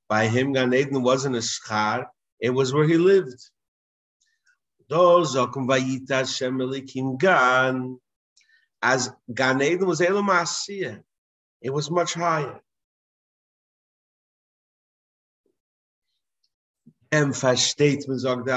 By 0.08 0.28
him, 0.28 0.52
Gan 0.52 0.72
Eden 0.72 1.02
wasn't 1.02 1.34
a 1.34 1.40
Schar, 1.40 2.06
it 2.38 2.50
was 2.50 2.72
where 2.72 2.86
he 2.86 2.98
lived. 2.98 3.50
Those 4.88 5.34
Gan 7.18 7.98
as 8.82 9.10
Gan 9.32 9.62
Eden 9.62 9.86
was 9.86 10.00
Elam 10.00 10.26
it 11.60 11.70
was 11.70 11.90
much 11.90 12.14
higher. 12.14 12.60
And 17.10 17.32
versteht 17.32 18.06
man, 18.06 18.18
sagt 18.18 18.44
der 18.46 18.54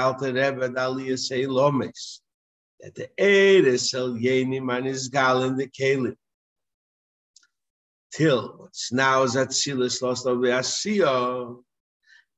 that 2.80 2.94
the 2.94 3.08
Eres 3.16 3.94
El 3.94 4.18
Yeni 4.18 4.60
man 4.60 4.86
is 4.86 5.08
the 5.56 5.68
Kalim. 5.68 6.16
Till 8.12 8.54
what's 8.58 8.92
now 8.92 9.22
is 9.22 9.36
Atzilus 9.36 10.02
lost 10.02 10.26
of 10.26 10.42
the 10.42 10.48
Asiyah, 10.48 11.56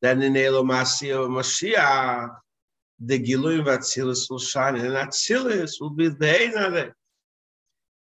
then 0.01 0.23
in 0.23 0.37
Elam 0.37 0.69
Asiyah 0.69 1.29
Mashiach, 1.29 2.31
the 3.01 3.19
Gilui 3.19 3.61
of 3.61 3.67
will 4.31 4.39
shine, 4.39 4.77
and 4.77 4.95
Atzilus 4.95 5.81
will 5.81 5.91
be 5.91 6.09
the 6.09 6.27
Einarek. 6.27 6.93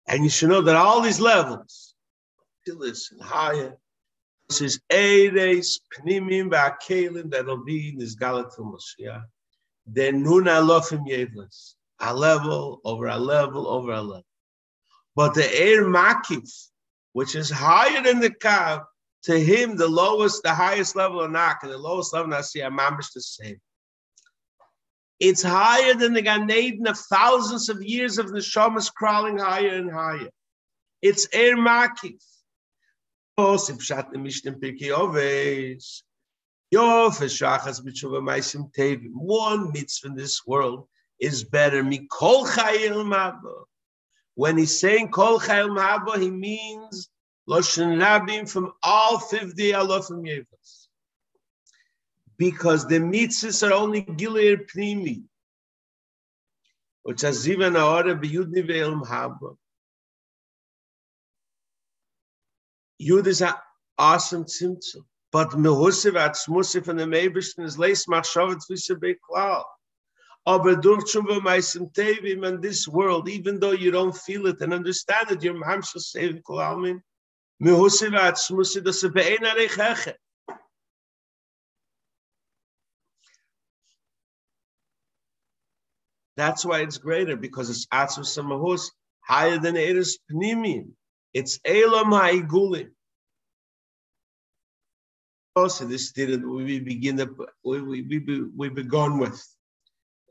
And 0.06 0.24
you 0.24 0.30
should 0.30 0.48
know 0.48 0.62
that 0.62 0.76
all 0.76 1.00
these 1.00 1.20
levels, 1.20 1.94
listen 2.66 3.18
higher, 3.20 3.76
this 4.48 4.60
is 4.60 4.80
Eres 4.90 5.80
Pnimim 5.96 6.50
Ba'akelim 6.50 7.30
that'll 7.30 7.64
be 7.64 7.90
in 7.90 7.98
this 7.98 8.16
Galatul 8.16 8.74
Mashiach. 8.74 9.24
then 9.86 10.22
nun 10.22 10.44
alofim 10.44 11.06
yevlis. 11.08 11.74
A 12.00 12.14
level 12.14 12.80
over 12.84 13.06
a 13.06 13.16
level 13.16 13.68
over 13.68 13.92
a 13.92 14.02
level. 14.02 14.26
But 15.14 15.34
the 15.34 15.48
air 15.58 15.84
makif, 15.84 16.50
which 17.12 17.34
is 17.34 17.48
higher 17.48 18.02
than 18.02 18.20
the 18.20 18.30
kav, 18.30 18.84
to 19.24 19.38
him 19.38 19.76
the 19.76 19.88
lowest, 19.88 20.42
the 20.42 20.52
highest 20.52 20.96
level 20.96 21.20
of 21.20 21.30
nak, 21.30 21.62
and 21.62 21.70
the 21.70 21.78
lowest 21.78 22.12
level 22.12 22.32
of 22.32 22.38
nasi, 22.38 22.60
mamish 22.60 23.12
the 23.12 23.22
same. 23.22 23.60
It's 25.22 25.44
higher 25.44 25.94
than 25.94 26.14
the 26.14 26.22
Gan 26.22 26.50
Eden 26.50 26.88
of 26.88 26.98
thousands 26.98 27.68
of 27.68 27.80
years 27.80 28.18
of 28.18 28.32
the 28.32 28.40
neshamas 28.40 28.92
crawling 28.92 29.38
higher 29.38 29.76
and 29.76 29.88
higher. 29.88 30.30
It's 31.00 31.28
air 31.32 31.56
makif. 31.56 32.20
Osip 33.38 33.80
shat 33.80 34.10
the 34.10 34.18
mishnim 34.18 34.58
pirkei 34.60 34.90
oves. 34.90 36.02
One 39.12 39.72
mitzvah 39.72 40.08
in 40.08 40.16
this 40.16 40.44
world 40.44 40.88
is 41.20 41.44
better. 41.44 41.84
Mikol 41.84 42.44
chayil 42.48 43.04
mabo. 43.06 43.66
When 44.34 44.58
he's 44.58 44.80
saying 44.80 45.12
kol 45.12 45.38
chayil 45.38 45.70
mabo, 45.70 46.20
he 46.20 46.32
means 46.32 47.08
loshen 47.48 47.96
rabim 48.02 48.50
from 48.50 48.72
all 48.82 49.20
50 49.20 49.70
alofim 49.70 50.26
yevos. 50.26 50.81
Because 52.42 52.88
the 52.88 52.98
mitzvahs 52.98 53.64
are 53.64 53.72
only 53.72 54.02
gilir 54.02 54.66
pnimi. 54.68 55.22
Which 57.04 57.22
is 57.22 57.48
even 57.48 57.76
a 57.76 57.86
order 57.86 58.16
biyudni 58.16 58.62
ve'il 58.68 59.00
mabo. 59.00 59.58
Yud 63.00 63.28
is 63.28 63.42
an 63.42 63.54
awesome 63.96 64.44
tzimtzum. 64.46 65.04
But 65.30 65.50
mehusiv 65.50 66.14
atzmusiv 66.24 66.88
and 66.88 66.98
the 66.98 67.04
meibishtin 67.04 67.62
is 67.64 67.78
leis 67.78 68.06
machshavet 68.06 68.62
v'se 68.68 68.96
beklal. 68.96 69.62
Aber 70.44 70.74
durch 70.74 71.10
schon 71.10 71.26
meisim 71.26 71.92
tevim 71.94 72.44
in 72.44 72.60
this 72.60 72.88
world, 72.88 73.28
even 73.28 73.60
though 73.60 73.70
you 73.70 73.92
don't 73.92 74.16
feel 74.16 74.48
it 74.48 74.60
and 74.62 74.74
understand 74.74 75.30
it, 75.30 75.44
you're 75.44 75.54
mamshel 75.54 76.02
sevim 76.02 76.42
kolalmin. 76.42 77.00
Mehusiv 77.62 78.18
atzmusiv 78.18 78.82
das 78.82 79.04
be'en 79.04 79.44
arecheche. 79.44 80.14
That's 86.36 86.64
why 86.64 86.80
it's 86.80 86.98
greater 86.98 87.36
because 87.36 87.70
it's 87.70 87.86
atzus 87.86 88.36
samahus 88.36 88.90
higher 89.20 89.58
than 89.58 89.76
Eres 89.76 90.18
Pnimin. 90.30 90.88
It's 91.34 91.58
Elam 91.64 92.12
Ha'igulim 92.12 92.90
oh, 95.56 95.62
also 95.62 95.84
this 95.86 96.12
didn't 96.12 96.48
we 96.48 96.80
begin 96.80 97.16
the 97.16 97.28
we 97.64 97.80
we 97.80 98.02
we, 98.02 98.42
we 98.56 98.68
begun 98.68 99.18
with. 99.18 99.40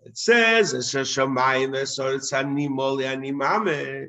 It 0.06 0.18
says 0.18 0.74
es 0.74 0.94
shamayim 0.94 1.88
so 1.88 2.16
it's 2.16 2.32
animol 2.32 3.02
animame. 3.04 4.08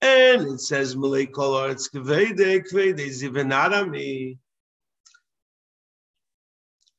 And 0.00 0.42
it 0.48 0.60
says 0.60 0.96
Malay 0.96 1.26
color 1.26 1.70
it's 1.70 1.88
kvede 1.88 2.62
kvede 2.70 3.06
zivenarami. 3.08 4.38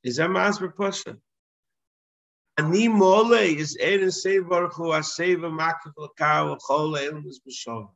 Is 0.03 0.17
that 0.17 0.29
Masber 0.29 0.75
Pasha? 0.75 1.17
Ani 2.57 2.87
mole 2.87 3.33
is 3.33 3.77
Chol 3.77 4.97
Elam 6.99 7.25
is 7.27 7.39
B'Shov. 7.39 7.89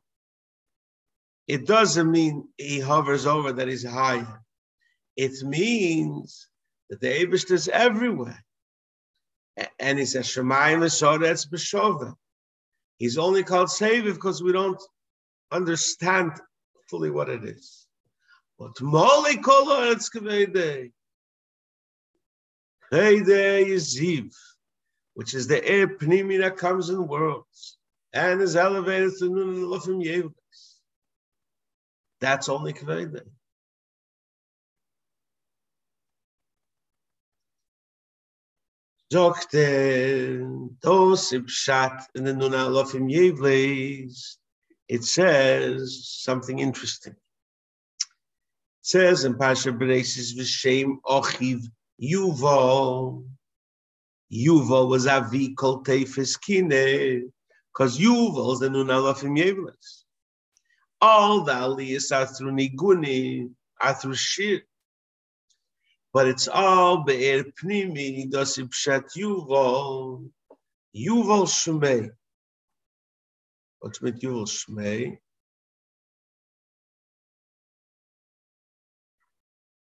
It 1.48 1.66
doesn't 1.66 2.10
mean 2.10 2.48
he 2.56 2.78
hovers 2.78 3.26
over 3.26 3.52
that 3.52 3.66
he's 3.66 3.84
higher. 3.84 4.40
It 5.16 5.42
means 5.42 6.48
that 6.88 7.00
the 7.00 7.08
Abish 7.08 7.50
is 7.50 7.68
everywhere. 7.68 8.44
And 9.80 9.98
he 9.98 10.06
says, 10.06 10.26
Shemayim 10.28 10.82
Esoretz 10.84 11.48
B'Shova. 11.50 12.14
He's 12.98 13.18
only 13.18 13.42
called 13.42 13.70
Savior 13.70 14.14
because 14.14 14.42
we 14.42 14.52
don't 14.52 14.80
understand 15.50 16.32
fully 16.88 17.10
what 17.10 17.28
it 17.28 17.44
is. 17.44 17.88
But 18.58 18.74
Moli 18.76 19.42
Kolo 19.42 19.92
Eretz 19.92 20.08
Kavede. 20.14 20.92
Kavede 22.92 23.66
is 23.66 23.98
Ziv, 23.98 24.32
which 25.14 25.34
is 25.34 25.46
the 25.46 25.64
air 25.66 25.86
pnimi 25.86 26.38
that 26.40 26.56
comes 26.56 26.90
in 26.90 27.06
worlds 27.06 27.78
and 28.12 28.40
is 28.40 28.56
elevated 28.56 29.12
to 29.18 29.28
Nun 29.28 29.56
Lufim 29.64 30.04
Yevlis. 30.04 30.76
That's 32.20 32.48
only 32.48 32.72
Kavede. 32.72 33.22
Sagt 39.12 39.52
dos 40.80 41.32
im 41.32 41.46
in 42.14 42.24
the 42.24 42.32
Nun 42.32 42.52
Alofim 42.52 43.12
Yevleis, 43.12 44.38
it 44.88 45.04
says 45.04 46.08
something 46.08 46.60
interesting. 46.60 47.12
It 47.12 47.18
says 48.80 49.24
in 49.24 49.36
Pasha 49.36 49.70
Beresis 49.70 50.34
V'Shem 50.34 50.96
Ochiv 51.04 51.60
Yuval. 52.02 53.26
Yuval 54.32 54.88
was 54.88 55.06
Avi 55.06 55.54
Kol 55.54 55.82
Tefes 55.82 56.40
Kine, 56.40 57.30
because 57.72 57.98
Yuval 57.98 58.54
is 58.54 58.60
the 58.60 58.70
Nun 58.70 58.86
Yevleis. 58.86 60.04
All 61.00 61.42
the 61.42 61.52
Aliyahs 61.52 62.14
are 62.16 62.26
through 62.26 62.52
Niguni, 62.52 63.50
are 63.80 63.94
through 63.94 64.14
Shir 64.14 64.60
but 66.12 66.28
it's 66.28 66.46
all 66.46 67.04
be'er 67.04 67.44
pnimi, 67.44 68.30
das 68.30 68.58
im 68.58 68.68
pshat 68.68 69.16
Yuval, 69.16 70.30
Yuval 70.94 71.46
Shmei. 71.46 72.10
What's 73.80 74.00
with 74.00 74.20
Yuval 74.20 74.46
Shmei? 74.46 75.18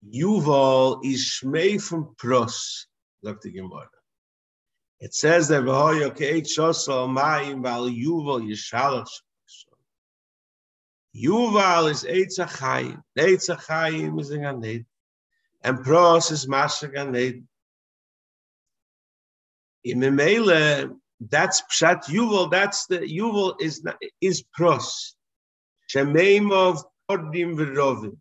Yuval 0.07 1.01
is 1.05 1.25
Shmei 1.25 1.81
from 1.81 2.14
Pros, 2.18 2.87
sagt 3.25 3.45
die 3.45 3.51
Gemara. 3.51 3.88
It 5.03 5.15
says 5.15 5.49
that 5.49 5.65
Yuval 5.65 6.12
Yuval 11.15 11.91
is 11.91 12.05
Eitz 12.05 12.38
HaChaim. 12.38 13.03
Eitz 13.19 13.51
HaChaim 13.55 14.21
is 14.21 14.31
in 14.31 14.41
Ganed 14.41 14.87
and 15.62 15.83
pros 15.83 16.31
is 16.31 16.47
mashagan 16.47 17.11
need. 17.11 17.45
In 19.85 20.01
Memele, 20.01 20.97
that's 21.21 21.62
pshat 21.62 22.05
yuval. 22.05 22.51
That's 22.51 22.87
the 22.87 22.99
yuval 22.99 23.61
is 23.61 23.85
is 24.21 24.45
pros. 24.53 25.15
Shemeim 25.93 26.53
of 26.53 26.85
ordim 27.11 27.57
v'rovim. 27.57 28.17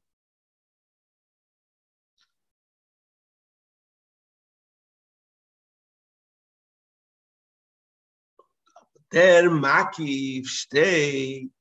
Der 9.12 9.50
Makif 9.50 10.48
steht, 10.48 11.52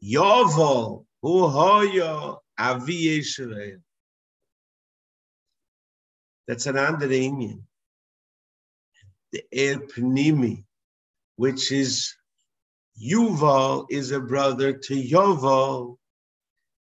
Yovel, 0.00 1.06
hu 1.20 1.48
hoyo 1.48 2.40
avi 2.58 3.18
Yisrael. 3.18 3.82
That's 6.48 6.66
an 6.66 6.78
andere. 6.78 7.58
The 9.32 9.44
El 9.52 9.78
Pnimi, 9.80 10.64
which 11.36 11.70
is 11.72 12.16
Yuval, 13.00 13.86
is 13.90 14.10
a 14.10 14.20
brother 14.20 14.72
to 14.72 14.94
Yoval, 14.94 15.98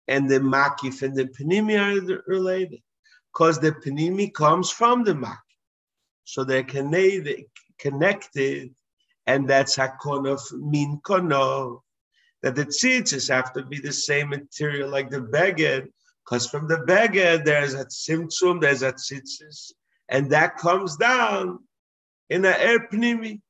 and 0.07 0.29
the 0.29 0.39
Makif 0.39 1.01
and 1.01 1.15
the 1.15 1.25
Pnimi 1.25 1.77
are 1.79 2.23
related 2.27 2.81
because 3.31 3.59
the 3.59 3.71
Pnimi 3.71 4.33
comes 4.33 4.69
from 4.69 5.03
the 5.03 5.13
Makif. 5.13 5.37
So 6.23 6.43
they're 6.43 6.63
connected, 6.63 7.45
and 9.27 9.49
that's 9.49 9.77
Hakonov 9.77 10.41
Min 10.53 10.99
Konov. 11.03 11.81
That 12.41 12.55
the 12.55 12.65
tzitzis 12.65 13.29
have 13.29 13.53
to 13.53 13.63
be 13.63 13.79
the 13.79 13.93
same 13.93 14.29
material 14.29 14.89
like 14.89 15.09
the 15.09 15.21
beged, 15.21 15.87
because 16.23 16.47
from 16.47 16.67
the 16.67 16.79
beggar, 16.79 17.37
there's 17.37 17.73
a 17.73 17.85
tzimtzum, 17.85 18.61
there's 18.61 18.83
a 18.83 18.93
tzitzis, 18.93 19.71
and 20.09 20.31
that 20.31 20.57
comes 20.57 20.95
down 20.97 21.59
in 22.29 22.45
a 22.45 22.49
air 22.49 22.87
pnimi. 22.87 23.41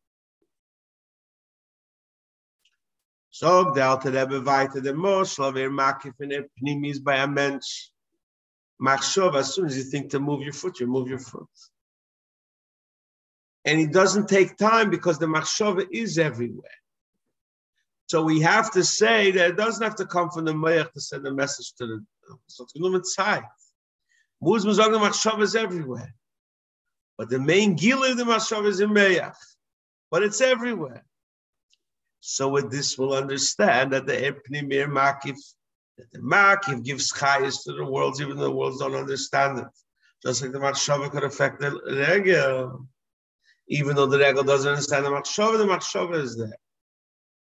So 3.31 3.73
the 3.73 3.83
Alter 3.83 4.11
Rebbe 4.11 4.41
weiter 4.41 4.79
the 4.79 4.93
Moshel 4.93 5.49
of 5.49 5.55
makif 5.55 6.13
in 6.21 6.31
air 6.31 6.45
pnimis 6.61 7.03
by 7.03 7.17
a 7.17 7.27
mensch. 7.27 7.89
Machshov, 8.81 9.35
as 9.35 9.53
soon 9.53 9.65
as 9.65 9.77
you 9.77 9.83
think 9.83 10.11
to 10.11 10.19
move 10.19 10.41
your 10.41 10.53
foot, 10.53 10.79
you 10.79 10.87
move 10.87 11.07
your 11.07 11.19
foot. 11.19 11.47
And 13.65 13.79
it 13.79 13.91
doesn't 13.91 14.27
take 14.29 14.57
time 14.57 14.89
because 14.89 15.17
the 15.17 15.25
machshava 15.25 15.85
is 15.91 16.17
everywhere. 16.19 16.69
So 18.07 18.23
we 18.23 18.39
have 18.41 18.71
to 18.73 18.83
say 18.83 19.31
that 19.31 19.49
it 19.51 19.57
doesn't 19.57 19.83
have 19.83 19.95
to 19.95 20.05
come 20.05 20.29
from 20.29 20.45
the 20.45 20.53
Mayach 20.53 20.91
to 20.93 21.01
send 21.01 21.25
a 21.25 21.31
message 21.31 21.73
to 21.79 21.87
the 21.87 22.05
so 22.47 22.63
it's 22.63 22.73
genommen 22.73 23.03
Zeit. 23.03 23.43
Muss 24.41 24.65
man 24.65 24.75
sagen, 24.75 24.99
Machshav 24.99 25.41
is 25.41 25.55
everywhere. 25.55 26.13
But 27.17 27.29
the 27.29 27.39
main 27.39 27.75
gila 27.75 28.11
of 28.11 28.17
the 28.17 28.23
Mashov 28.23 28.65
is 28.67 28.79
in 28.79 28.91
Me'ach. 28.91 29.35
But 30.11 30.23
it's 30.23 30.41
everywhere. 30.41 31.05
So 32.19 32.49
with 32.49 32.71
this, 32.71 32.97
we'll 32.97 33.13
understand 33.13 33.93
that 33.93 34.05
the 34.05 34.13
Epnimir 34.13 34.87
Makif, 34.87 35.37
that 35.97 36.11
the 36.11 36.19
Makif 36.19 36.83
gives 36.83 37.11
chayas 37.13 37.63
to 37.63 37.73
the 37.73 37.85
worlds, 37.85 38.21
even 38.21 38.37
though 38.37 38.43
the 38.45 38.51
worlds 38.51 38.79
don't 38.79 38.95
understand 38.95 39.59
it. 39.59 39.67
Just 40.23 40.41
like 40.41 40.51
the 40.51 40.59
Machshava 40.59 41.09
could 41.09 41.23
affect 41.23 41.59
the 41.61 41.79
Regel. 41.85 42.87
Even 43.67 43.95
though 43.95 44.05
the 44.05 44.19
Regel 44.19 44.43
doesn't 44.43 44.69
understand 44.69 45.05
the 45.05 45.09
Machshava, 45.09 45.57
the 45.57 45.65
Machshava 45.65 46.21
is 46.21 46.37
there. 46.37 46.57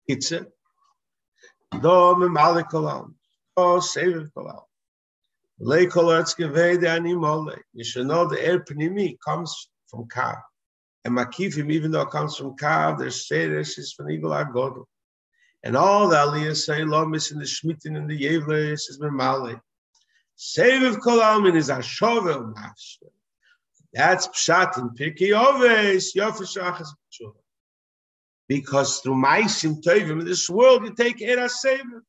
It's 0.06 0.32
it. 0.32 0.50
Do 1.72 2.16
me 2.16 2.28
malik 2.28 2.68
olam. 2.68 3.14
Do 3.56 3.80
save 3.80 4.30
olam. 4.36 4.62
Lei 5.58 5.86
kol 5.86 6.04
eretz 6.04 6.36
gevei 6.38 6.80
de 6.80 6.86
animole. 6.86 7.58
You 7.72 7.84
should 7.84 8.06
know 8.06 8.26
the 8.26 8.40
air 8.44 8.60
pnimi 8.60 9.18
comes 9.24 9.68
from 9.88 10.06
Kav. 10.06 10.40
And 11.04 11.16
Makifim, 11.16 11.70
even 11.72 11.90
though 11.90 12.02
it 12.02 12.10
comes 12.10 12.36
from 12.36 12.56
Kav, 12.56 12.98
there's 12.98 13.28
Seresh 13.28 13.78
is 13.78 13.92
from 13.92 14.06
Igul 14.06 14.32
HaGodel. 14.32 14.84
And 15.62 15.76
all 15.76 16.08
the 16.08 16.16
Aliyah 16.16 16.56
say, 16.56 16.80
Lomis 16.82 17.32
in 17.32 17.38
the 17.38 17.44
Shmitin 17.44 17.96
and 17.96 18.08
the 18.08 18.20
Yevles 18.20 18.88
is 18.88 18.98
Memale. 19.00 19.60
Save 20.36 20.82
of 20.82 21.00
Kol 21.00 21.18
Almin 21.18 21.56
is 21.56 21.70
Ashovel 21.70 22.54
Mashve. 22.54 23.10
That's 23.92 24.28
Pshat 24.28 24.78
in 24.78 24.90
Pirkei 24.90 25.32
Oves, 25.32 26.14
Yofeshachas 26.14 26.88
B'tshuva. 26.88 27.34
Because 28.48 29.00
through 29.00 29.14
Maisim 29.14 29.82
Tovim 29.82 30.20
in 30.20 30.26
this 30.26 30.48
world, 30.48 30.84
you 30.84 30.94
take 30.94 31.20
Era 31.20 31.48
Sever, 31.48 32.04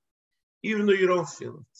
even 0.63 0.85
though 0.85 0.93
you 0.93 1.07
don't 1.07 1.27
feel 1.27 1.55
it. 1.55 1.79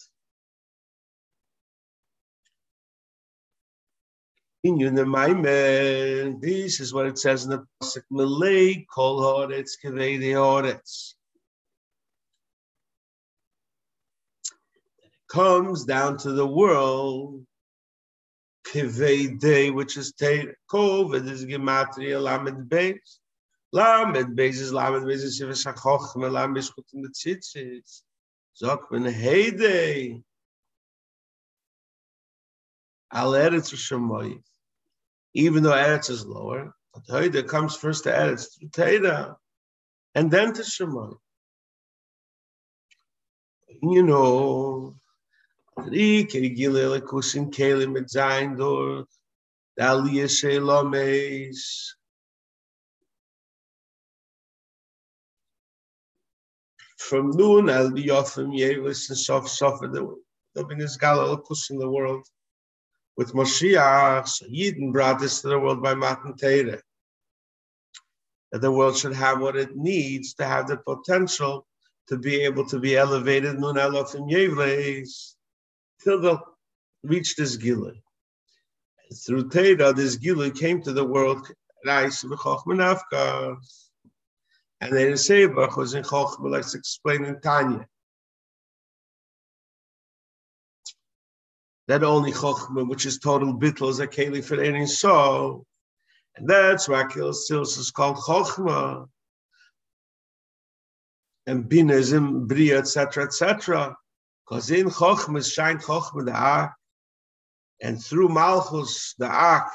In 4.64 4.80
Yunamaime, 4.80 6.42
this 6.42 6.80
is 6.80 6.94
what 6.94 7.06
it 7.06 7.20
says 7.20 7.46
in 7.46 7.52
the 7.52 7.66
Pasuk, 7.82 8.04
Malay 8.10 8.86
Kol 8.92 9.22
Horetz 9.22 9.78
the 9.82 10.32
Horetz. 10.32 11.14
Comes 15.30 15.86
down 15.86 16.18
to 16.20 16.32
the 16.32 16.48
world, 16.48 17.46
Kevei 18.78 19.40
Day, 19.40 19.72
which 19.72 19.98
is 19.98 20.14
Kov, 20.14 21.16
it 21.16 21.28
is 21.28 21.46
Gematria 21.46 22.22
Lamed 22.22 22.70
Beis. 22.70 23.18
Lamed 23.72 24.38
Beis 24.38 24.60
is 24.62 24.72
Lamed 24.72 25.04
Beis 25.04 25.24
is 25.24 25.38
Shiva 25.38 25.54
Shachoch, 25.54 26.16
Lamed 26.16 26.56
Beis 26.56 26.74
Chut 26.76 26.86
in 26.94 27.02
the 27.02 27.10
Tzitzis. 27.10 28.04
Zok 28.62 28.90
ben 28.92 29.06
Heidei. 29.06 30.22
Al 33.12 33.32
Eretz 33.32 33.74
Shemoy. 33.74 34.44
Even 35.34 35.64
though 35.64 35.72
Eretz 35.72 36.12
is 36.12 36.26
lower, 36.26 36.76
but 36.94 37.04
Heide 37.10 37.48
comes 37.48 37.76
first 37.76 38.04
to 38.04 38.12
Eretz 38.12 38.60
through 38.60 38.70
Teira, 38.70 39.38
and 40.14 40.30
then 40.30 40.54
to 40.54 40.62
Shemoy. 40.62 41.16
You 43.82 44.04
know, 44.04 44.96
From 56.98 57.30
noon, 57.32 57.70
I'll 57.70 57.92
be 57.92 58.10
off 58.10 58.34
from 58.34 58.52
Yevis 58.52 59.10
and 59.10 59.18
Sof 59.18 59.48
Sof, 59.48 59.80
the 59.82 60.16
living 60.56 60.82
is 60.82 60.98
Galilekus 60.98 61.70
in 61.70 61.78
the 61.78 61.90
world. 61.90 62.26
With 63.16 63.34
Moshiach, 63.34 64.28
so 64.28 64.48
Yidden 64.48 64.92
brought 64.92 65.20
this 65.20 65.42
to 65.42 65.50
the 65.50 65.60
world 65.60 65.84
by 65.84 65.94
Matan 65.94 66.34
Teire. 66.34 66.82
That 68.52 68.62
the 68.62 68.72
world 68.72 68.98
should 68.98 69.14
have 69.14 69.42
what 69.42 69.56
it 69.56 69.76
needs 69.76 70.34
to 70.36 70.46
have 70.46 70.68
the 70.68 70.78
potential 70.78 71.68
to 72.08 72.18
be 72.18 72.42
able 72.42 72.66
to 72.66 72.80
be 72.80 72.98
elevated, 72.98 73.60
nun 73.60 73.76
elof 73.76 74.16
in 74.16 74.28
Yevles, 74.28 75.37
till 76.08 76.22
they'll 76.22 76.42
reach 77.04 77.36
this 77.36 77.58
Gila. 77.58 77.92
Through 79.26 79.50
Teira, 79.50 79.94
this 79.94 80.16
Gila 80.16 80.52
came 80.52 80.82
to 80.84 80.94
the 80.94 81.04
world. 81.04 81.46
And 81.86 82.12
then 84.82 85.12
the 85.12 85.18
Sebach 85.18 85.76
was 85.76 85.94
in 85.96 86.04
Chochmah, 86.04 86.50
let's 86.50 86.76
explain 86.76 87.26
in 87.26 87.42
Tanya. 87.42 87.86
That 91.88 92.04
only 92.04 92.32
Chochmah, 92.32 92.88
which 92.88 93.06
is 93.06 93.20
total 93.20 93.54
bittul, 93.54 93.90
is 93.90 94.00
a 94.00 94.08
keli 94.08 94.44
for 94.44 94.62
any 94.62 94.86
soul. 94.86 95.66
And 96.36 96.48
that's 96.50 96.88
why 96.88 97.02
Akil 97.02 97.34
Sils 97.34 97.78
is 97.78 97.92
called 97.92 98.18
Chochmah. 98.18 99.08
And 101.48 101.66
Binazim, 101.66 102.48
Bria, 102.48 102.80
etc., 102.80 103.26
etc. 103.26 103.96
Because 104.48 104.72
in 104.72 104.90
Chochmah 104.90 105.54
shine 105.54 105.78
Chochmah 105.80 106.26
the 106.26 106.36
Ak. 106.36 106.74
And 107.82 108.02
through 108.04 108.30
Malchus, 108.30 109.14
the 109.18 109.28
Ak, 109.28 109.72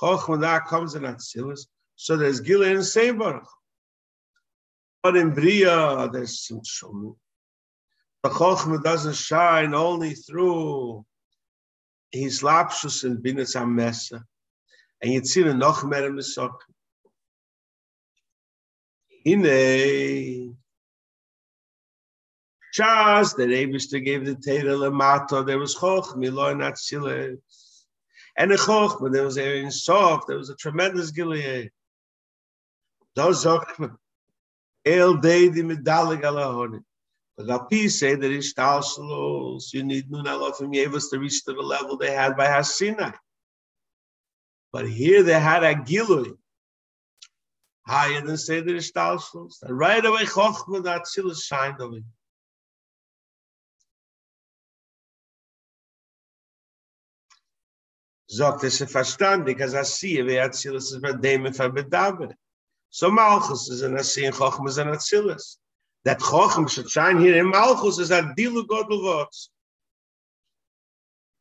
Chochmah 0.00 0.40
the 0.40 0.46
Ak 0.46 0.68
comes 0.68 0.94
in 0.94 1.02
Atzilus. 1.02 1.66
So 1.96 2.16
there's 2.16 2.40
Gila 2.40 2.66
and 2.66 2.80
Seibach. 2.80 3.46
But 5.02 5.16
in 5.16 5.30
Bria, 5.34 6.08
there's 6.12 6.46
some 6.46 6.60
Shom. 6.60 7.16
The 8.22 8.30
Chochmah 8.30 8.82
doesn't 8.82 9.14
shine 9.14 9.74
only 9.74 10.14
through 10.14 11.04
his 12.10 12.42
lapsus 12.42 13.04
and 13.04 13.18
binas 13.18 13.56
amesa. 13.56 14.22
And 15.00 15.12
you 15.12 15.24
see 15.24 15.42
the 15.42 15.54
noch 15.54 15.84
mer 15.84 16.06
im 16.06 16.20
sok. 16.22 16.62
Hine. 19.26 20.56
Chas, 22.72 23.34
the 23.34 23.44
Rebishter 23.44 24.02
gave 24.02 24.24
the 24.24 24.34
Teda 24.34 24.74
Lamato, 24.76 25.44
there 25.46 25.58
was 25.58 25.76
Choch, 25.76 26.16
Miloy 26.16 26.54
Natsile. 26.54 27.38
And 28.36 28.50
a 28.50 28.56
Choch, 28.56 28.98
but 29.00 29.12
there 29.12 29.24
was 29.24 29.36
a 29.36 29.56
in 29.58 29.70
soft, 29.70 30.26
there 30.26 30.38
was 30.38 30.48
a 30.48 30.56
tremendous 30.56 31.10
Gilead. 31.10 31.70
Those 33.14 33.44
Zokman. 33.44 33.96
El 34.84 35.18
Deidi 35.18 35.62
Medalig 35.62 36.22
Alahoni. 36.22 36.82
But 37.36 37.46
the 37.46 37.58
Gapi 37.58 37.88
say 37.88 38.14
that 38.14 38.26
Ishtalshalos, 38.26 39.72
you 39.72 39.84
need 39.84 40.10
Nun 40.10 40.24
Alofim 40.24 40.74
Yevas 40.74 41.10
to 41.10 41.18
reach 41.18 41.44
to 41.44 41.52
the 41.52 41.60
level 41.60 41.96
they 41.96 42.10
had 42.10 42.36
by 42.36 42.46
Hasinai. 42.46 43.14
But 44.72 44.88
here 44.88 45.22
they 45.22 45.38
had 45.38 45.62
a 45.62 45.74
Gilui. 45.74 46.36
Higher 47.86 48.20
than 48.20 48.36
that 48.36 48.66
Ishtalshalos. 48.66 49.56
Right 49.68 50.04
away, 50.04 50.24
Chochma, 50.24 50.82
that 50.84 51.06
Silas 51.06 51.44
shined 51.44 51.80
of 51.80 51.94
it. 51.94 52.02
Sagt 58.32 58.64
es 58.64 58.78
verstandig, 58.78 59.60
als 59.60 59.74
Asiya, 59.74 60.26
wie 60.26 60.40
Atzilus 60.40 60.90
ist 60.90 61.02
bei 61.02 61.12
dem 61.12 61.52
Verbedaber. 61.52 62.34
So 62.88 63.10
Malchus 63.10 63.68
is 63.68 63.82
an 63.82 63.98
Asiya, 63.98 64.28
and 64.28 64.34
Chochma 64.34 64.68
is 64.68 64.78
an 64.78 64.88
Atzilus. 64.88 65.58
That 66.04 66.18
Chochma 66.18 66.66
should 66.70 66.88
shine 66.88 67.20
here 67.20 67.36
in 67.36 67.50
Malchus 67.50 67.98
is 67.98 68.10
a 68.10 68.22
Dilu 68.22 68.66
Godel 68.66 69.02
Vox. 69.02 69.50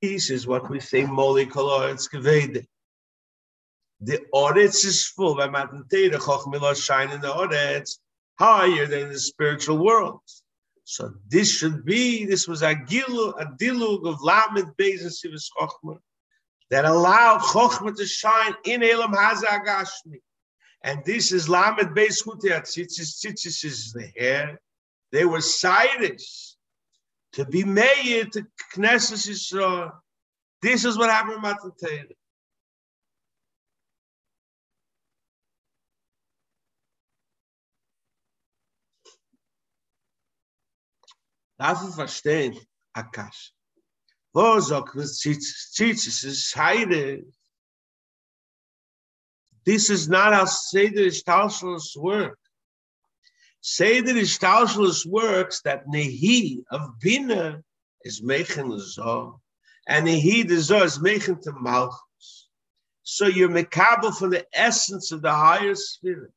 This 0.01 0.29
is 0.29 0.45
what 0.45 0.69
we 0.69 0.81
say, 0.81 1.03
Moli 1.03 1.49
Koloretz 1.49 2.09
Gevede. 2.11 2.65
The 4.01 4.19
Oretz 4.33 4.83
is 4.83 5.07
full, 5.07 5.37
by 5.37 5.47
Matan 5.47 5.85
Teira, 5.89 6.17
Chochma 6.17 6.59
will 6.59 6.73
shine 6.73 7.11
in 7.11 7.21
the 7.21 7.29
Oretz 7.29 7.99
higher 8.37 8.85
than 8.85 9.13
the 9.13 9.19
spiritual 9.19 9.77
world. 9.77 10.19
So 10.83 11.13
this 11.29 11.49
should 11.57 11.85
be, 11.85 12.25
this 12.25 12.49
was 12.49 12.63
a 12.63 12.75
gilu, 12.75 13.33
a 13.39 13.45
dilug 13.45 14.05
of 14.09 14.21
Lamed 14.21 14.75
Beis 14.77 15.03
and 15.03 15.09
Sivas 15.09 15.47
Chochma 15.57 15.97
that 16.71 16.85
allowed 16.85 17.41
Chochma 17.41 17.95
to 17.95 18.05
shine 18.05 18.55
in 18.63 18.81
Elam 18.81 19.11
Hazagashmi. 19.11 20.21
And 20.83 21.03
this 21.05 21.31
is 21.31 21.47
Lamed 21.47 21.95
Beis 21.95 22.25
Hutia 22.25 22.61
Tzitzis. 22.61 23.19
Tzitzis 23.23 23.65
is 23.65 23.93
the 23.93 24.09
hair. 24.17 24.59
They 25.11 25.25
were 25.25 25.41
Cyrus 25.41 26.57
to 27.33 27.45
be 27.45 27.65
mayor 27.65 28.25
to 28.25 28.47
Knesset 28.73 29.27
Yisrael. 29.27 29.91
This 30.61 30.85
is 30.85 30.97
what 30.97 31.09
happened 31.09 31.35
in 31.35 31.41
Matan 31.41 31.71
Torah. 31.79 32.05
Darf 41.59 41.83
ich 41.87 41.95
verstehen, 41.95 42.57
Akash? 42.97 43.51
This 44.33 44.69
is 49.89 50.09
not 50.09 50.33
how 50.33 50.45
Seder 50.45 51.01
Ishtalshalos 51.01 51.97
work. 51.97 52.39
Seder 53.59 54.13
Ishtalshalos 54.13 55.05
works 55.05 55.61
that 55.63 55.85
Nehi 55.87 56.63
of 56.71 56.97
Bina 56.99 57.61
is 58.05 58.23
Mechen 58.23 58.71
Zoh, 58.71 59.39
and 59.87 60.07
Nehi 60.07 60.47
the 60.47 60.55
Zoh 60.55 60.83
is 60.83 61.01
Mechen 61.01 61.41
to 61.41 61.51
Malchus. 61.59 62.47
So 63.03 63.27
you're 63.27 63.49
mekabel 63.49 64.17
for 64.17 64.29
the 64.29 64.45
essence 64.53 65.11
of 65.11 65.21
the 65.21 65.31
higher 65.33 65.75
spirit, 65.75 66.31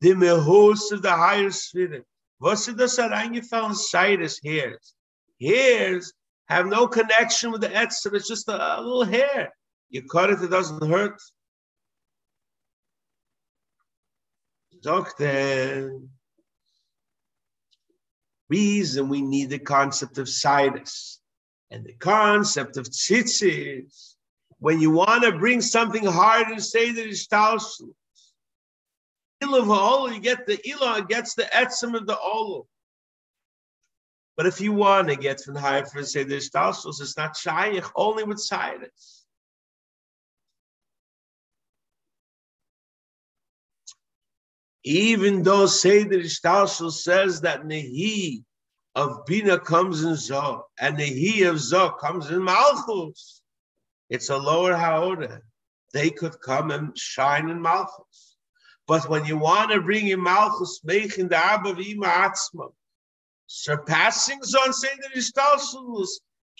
the 0.00 0.14
mehus 0.14 0.90
of 0.90 1.02
the 1.02 1.12
higher 1.12 1.52
spirit. 1.52 2.04
Was 2.40 2.66
ist 2.68 2.76
das 2.76 2.98
reingefallen? 2.98 3.74
Cyrus 3.74 4.40
hairs. 4.44 4.94
Hairs 5.40 6.12
have 6.48 6.66
no 6.66 6.86
connection 6.86 7.50
with 7.50 7.60
the 7.60 7.68
etzem. 7.68 8.14
It's 8.14 8.28
just 8.28 8.48
a, 8.48 8.78
a 8.78 8.80
little 8.80 9.04
hair. 9.04 9.52
You 9.88 10.02
cut 10.02 10.30
it, 10.30 10.42
it 10.42 10.50
doesn't 10.50 10.88
hurt. 10.88 11.20
Doctor, 14.82 15.98
reason 18.48 19.08
we 19.08 19.22
need 19.22 19.50
the 19.50 19.58
concept 19.58 20.18
of 20.18 20.28
Cyrus 20.28 21.20
and 21.70 21.84
the 21.84 21.94
concept 21.94 22.76
of 22.76 22.86
tzitzis. 22.86 24.14
When 24.58 24.80
you 24.80 24.90
want 24.90 25.24
to 25.24 25.32
bring 25.32 25.60
something 25.60 26.04
hard 26.04 26.48
and 26.48 26.62
say 26.62 26.90
that 26.90 27.06
it's 27.06 27.26
talshus, 27.26 27.80
you 29.42 30.20
get 30.20 30.46
the 30.46 30.56
ilah 30.56 31.06
gets 31.08 31.34
the 31.34 31.42
etzim 31.54 31.94
of 31.94 32.06
the 32.06 32.14
olu. 32.14 32.66
But 34.36 34.46
if 34.46 34.60
you 34.60 34.72
want 34.72 35.08
to 35.08 35.16
get 35.16 35.40
from 35.40 35.56
higher 35.56 35.84
for 35.86 36.02
say 36.04 36.22
there's 36.22 36.50
talshus, 36.50 37.00
it's 37.00 37.16
not 37.16 37.36
shaykh 37.36 37.84
only 37.96 38.24
with 38.24 38.38
Cyrus. 38.38 39.24
Even 44.84 45.42
though 45.42 45.66
Seder 45.66 46.18
Ishtalshul 46.18 46.92
says 46.92 47.40
that 47.40 47.64
Nehi 47.64 48.44
of 48.94 49.26
Bina 49.26 49.58
comes 49.58 50.04
in 50.04 50.12
Zoh, 50.12 50.62
and 50.78 50.96
Nehi 50.96 51.48
of 51.48 51.56
Zoh 51.56 51.98
comes 51.98 52.30
in 52.30 52.44
Malchus, 52.44 53.42
it's 54.08 54.28
a 54.28 54.36
lower 54.36 54.74
Haodah. 54.74 55.40
They 55.92 56.10
could 56.10 56.40
come 56.40 56.70
and 56.70 56.96
shine 56.96 57.48
in 57.48 57.60
Malchus. 57.60 58.36
But 58.86 59.08
when 59.08 59.24
you 59.24 59.38
want 59.38 59.72
to 59.72 59.80
bring 59.80 60.06
in 60.06 60.22
Malchus, 60.22 60.80
making 60.84 61.28
the 61.30 61.36
Abba 61.36 61.72
Vima 61.72 62.04
Atzma, 62.04 62.70
surpassing 63.46 64.42
Zon 64.42 64.72
Seder 64.72 65.08
Ishtalshul, 65.14 66.06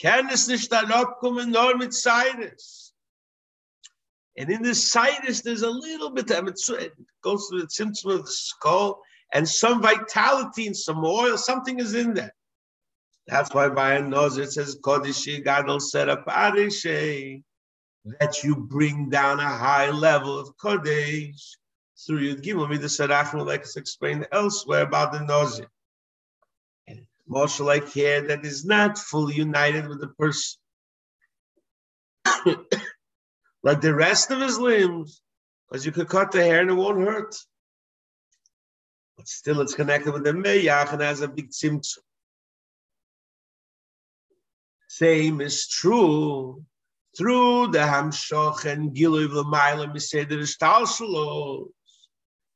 kann 0.01 0.29
es 0.31 0.47
nicht 0.47 0.71
erlaubt 0.73 1.21
kommen 1.21 1.51
nur 1.51 1.77
mit 1.77 1.93
Cyrus. 1.93 2.93
And 4.39 4.51
in 4.51 4.63
the 4.63 4.75
sinus, 4.75 5.41
there's 5.41 5.63
a 5.63 5.71
little 5.71 6.11
bit 6.11 6.31
of 6.31 6.47
it 6.47 6.93
goes 7.23 7.49
to 7.49 7.63
the 7.63 7.71
symptom 7.71 8.11
of 8.11 8.27
the 8.27 8.31
skull 8.31 9.01
and 9.33 9.49
some 9.49 9.81
vitality 9.81 10.67
and 10.67 10.77
some 10.77 11.03
oil, 11.05 11.39
something 11.39 11.79
is 11.81 11.95
in 11.95 12.13
there. 12.13 12.35
That's 13.27 13.53
why 13.55 13.69
Bayan 13.71 14.11
knows 14.11 14.37
it 14.37 14.53
says 14.53 14.77
Kodishi 14.77 15.43
Gadol 15.43 15.81
set 15.81 16.09
up 16.09 16.27
Arishe, 16.27 17.43
that 18.21 18.45
you 18.45 18.55
bring 18.55 19.09
down 19.09 19.41
a 19.41 19.49
high 19.49 19.91
level 19.91 20.39
of 20.39 20.57
Kodesh 20.59 21.57
through 22.07 22.21
Yud 22.21 22.43
Gimel 22.43 22.69
Midas 22.69 22.99
Sarachim, 22.99 23.45
like 23.45 23.63
it's 23.63 23.77
explained 23.77 24.29
elsewhere 24.31 24.83
about 24.83 25.13
the 25.13 25.21
nausea. 25.21 25.67
Moshe 27.29 27.65
like 27.65 27.93
hair 27.93 28.23
that 28.29 28.45
is 28.45 28.65
not 28.65 28.99
fully 28.99 29.35
united 29.35 29.89
with 29.89 30.01
the 30.01 30.09
person. 30.09 30.59
like 33.63 33.81
the 33.81 33.95
rest 33.95 34.31
of 34.31 34.41
his 34.41 34.59
limbs, 34.59 35.21
because 35.69 35.85
you 35.85 35.93
could 35.93 36.09
cut 36.09 36.31
the 36.33 36.43
hair 36.43 36.61
and 36.61 36.71
it 36.71 36.75
won't 36.75 37.07
hurt. 37.07 37.35
But 39.17 39.29
still, 39.29 39.61
it's 39.61 39.75
connected 39.75 40.13
with 40.13 40.25
the 40.25 40.33
meyach 40.33 40.93
and 40.93 41.03
has 41.03 41.21
a 41.21 41.29
big 41.29 41.51
tzimtzum. 41.51 41.99
Same 44.89 45.41
is 45.41 45.69
true 45.69 46.65
through 47.17 47.69
the 47.69 47.79
hamshoch 47.79 48.65
and 48.65 48.95
giluv 48.95 49.33
l'mayla 49.33 49.93
miseder 49.93 50.39
ishtalshalos. 50.39 51.69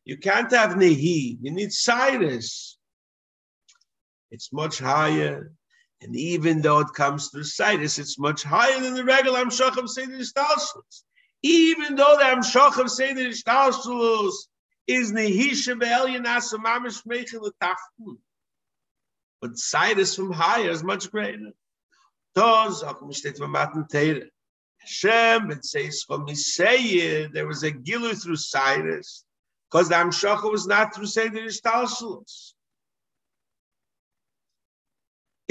You 0.04 0.16
can't 0.16 0.50
have 0.52 0.72
nehi. 0.72 1.38
You 1.40 1.50
need 1.50 1.72
Cyrus. 1.72 2.69
It's 4.31 4.53
much 4.53 4.79
higher. 4.79 5.53
And 6.03 6.16
even 6.16 6.62
though 6.62 6.81
it 6.81 6.95
comes 6.95 7.29
through 7.29 7.45
Cyrus, 7.45 7.99
it's 7.99 8.19
much 8.19 8.43
higher 8.43 8.81
than 8.81 8.95
the 8.95 9.05
regular 9.05 9.40
Amshach 9.40 9.77
of 9.77 9.90
Seder. 9.90 10.19
Even 11.43 11.95
though 11.97 12.16
the 12.16 12.25
Amshach 12.25 12.79
of 12.79 12.90
Seder 12.90 13.21
Ishtalshalos 13.21 14.33
is 14.87 15.12
Nehisha 15.12 15.79
Be'elyan 15.79 16.25
Asamamish 16.25 17.05
Mechel 17.07 17.51
Taftun. 17.62 18.16
But 19.40 19.59
Cyrus 19.59 20.14
from 20.14 20.33
higher 20.33 20.71
is 20.71 20.83
much 20.83 21.11
greater. 21.11 21.53
Toz, 22.37 22.83
Akum 22.83 23.12
steht 23.12 23.38
von 23.38 23.51
Matan 23.51 23.87
Teire. 23.93 24.29
Hashem, 24.79 25.51
it 25.51 25.64
says 25.64 26.05
from 26.07 26.27
Isaiah, 26.31 27.29
there 27.29 27.47
was 27.47 27.62
a 27.62 27.71
gilu 27.71 28.14
through 28.14 28.37
Cyrus, 28.37 29.25
because 29.71 29.88
the 29.88 29.97
Amshach 29.97 30.51
was 30.51 30.66
not 30.66 30.95
through 30.95 31.07
Seder 31.07 31.40
Ishtalshalos 31.40 32.53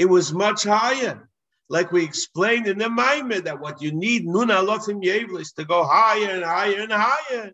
it 0.00 0.08
was 0.08 0.32
much 0.32 0.62
higher. 0.64 1.28
Like 1.68 1.92
we 1.92 2.02
explained 2.02 2.66
in 2.66 2.78
the 2.78 2.88
Maimed, 2.88 3.44
that 3.44 3.60
what 3.60 3.82
you 3.82 3.92
need, 3.92 4.26
Nun 4.26 4.48
Alofim 4.48 5.04
Yevlis, 5.04 5.54
to 5.56 5.64
go 5.66 5.84
higher 5.84 6.30
and 6.30 6.42
higher 6.42 6.80
and 6.80 6.90
higher. 6.90 7.52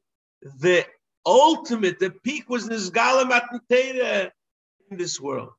The 0.60 0.86
ultimate, 1.26 1.98
the 1.98 2.10
peak 2.22 2.48
was 2.48 2.68
Nizgala 2.68 3.28
Matantera 3.28 4.30
in 4.88 4.96
this 4.96 5.20
world. 5.20 5.50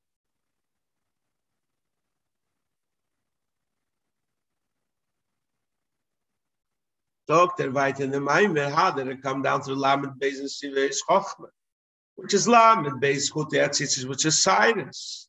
Doctor 7.28 7.70
right 7.70 8.00
in 8.00 8.12
the 8.12 8.22
Maimed, 8.22 8.74
how 8.74 8.92
did 8.92 9.10
it 9.10 9.22
come 9.22 9.42
down 9.42 9.62
to 9.64 9.74
Lamed 9.74 10.22
Beis 10.22 10.40
and 10.40 10.48
Sivei 10.48 10.96
Chochma, 11.10 11.50
which 12.16 12.34
is 12.34 12.48
Lamed 12.48 13.02
Beis 13.04 13.34
Chut 13.34 14.10
which 14.10 14.26
is 14.26 14.42
Cyrus. 14.42 15.27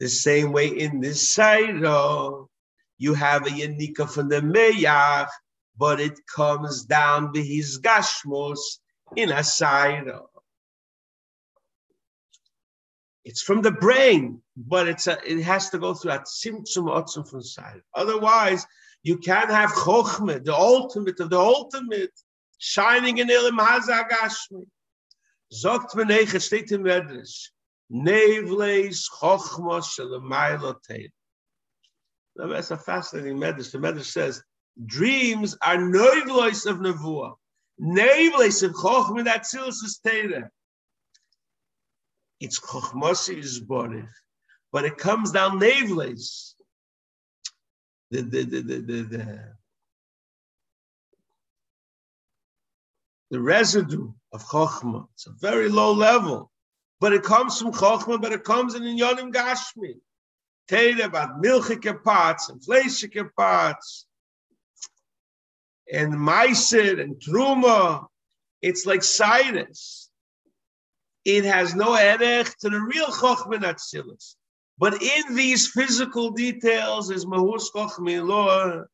The 0.00 0.08
same 0.08 0.52
way 0.52 0.68
in 0.68 1.00
this 1.00 1.36
Sairo, 1.36 2.48
you 2.98 3.14
have 3.14 3.46
a 3.46 3.50
Yanika 3.50 4.08
from 4.08 4.28
the 4.28 4.40
Meyach, 4.40 5.28
but 5.76 6.00
it 6.00 6.18
comes 6.26 6.84
down 6.84 7.32
to 7.32 7.42
his 7.42 7.80
Gashmos 7.80 8.58
in 9.16 9.30
a 9.30 9.42
Sairo. 9.42 10.26
It's 13.24 13.42
from 13.42 13.60
the 13.62 13.72
brain, 13.72 14.40
but 14.56 14.88
it's 14.88 15.06
a, 15.06 15.18
it 15.24 15.42
has 15.42 15.70
to 15.70 15.78
go 15.78 15.94
through 15.94 16.12
that 16.12 16.26
tzimtzum 16.26 16.88
Otzum 16.88 17.28
from 17.28 17.42
side. 17.42 17.82
Otherwise, 17.94 18.66
you 19.02 19.18
can't 19.18 19.50
have 19.50 19.70
Chochme, 19.70 20.44
the 20.44 20.54
ultimate 20.54 21.20
of 21.20 21.30
the 21.30 21.38
ultimate, 21.38 22.12
shining 22.58 23.18
in 23.18 23.28
Ilim 23.28 23.58
Hazagashmi. 23.58 24.66
Zogt 25.52 25.94
Menech, 25.94 26.40
steht 26.40 26.72
im 26.72 26.84
Medrash. 26.84 27.50
Nevles 27.92 29.04
chochma 29.20 29.80
shelemayla 29.82 30.76
tein. 30.88 31.08
That's 32.36 32.70
a 32.70 32.76
fascinating 32.76 33.38
medrash. 33.38 33.72
The 33.72 33.78
medrash 33.78 34.04
says 34.04 34.42
dreams 34.84 35.56
are 35.62 35.76
nevles 35.76 36.66
of 36.66 36.78
nevuah. 36.78 37.34
Nevles 37.80 38.62
of 38.62 38.72
chochma 38.72 39.24
that 39.24 39.42
silus 39.42 39.82
is 39.84 40.00
teira. 40.04 40.50
It's 42.40 42.60
chochmasi 42.60 43.38
is 43.38 43.60
borif, 43.60 44.08
but 44.72 44.84
it 44.84 44.96
comes 44.98 45.32
down 45.32 45.58
nevles. 45.58 46.54
The 48.10 48.22
the 48.22 48.44
the 48.44 48.60
the 48.60 48.80
the. 48.80 49.02
the 49.02 49.58
the 53.30 53.40
residue 53.40 54.12
of 54.32 54.42
Chokhmah. 54.44 55.06
It's 55.14 55.26
a 55.26 55.32
very 55.40 55.68
low 55.68 55.92
level 55.92 56.50
but 57.00 57.12
it 57.12 57.22
comes 57.22 57.58
from 57.58 57.72
Chochmah, 57.72 58.20
but 58.20 58.32
it 58.32 58.44
comes 58.44 58.74
in 58.74 58.82
Yonim 58.82 59.32
Gashmi. 59.32 59.94
Teire 60.68 61.04
about 61.04 61.40
milchike 61.40 62.02
parts 62.02 62.50
and 62.50 62.60
fleischike 62.60 63.30
parts 63.36 64.06
and 65.90 66.12
meiser 66.12 67.00
and 67.00 67.16
truma. 67.16 68.06
It's 68.60 68.84
like 68.84 69.02
Cyrus. 69.02 70.10
It 71.24 71.44
has 71.44 71.74
no 71.74 71.94
erech 71.94 72.56
to 72.58 72.68
the 72.68 72.80
real 72.80 73.06
Chochmah 73.06 73.60
Natsilis. 73.60 74.34
But 74.78 75.02
in 75.02 75.34
these 75.34 75.68
physical 75.68 76.30
details 76.30 77.10
is 77.10 77.26
Mahus 77.26 77.64
Chochmah 77.74 78.26
law. 78.26 78.84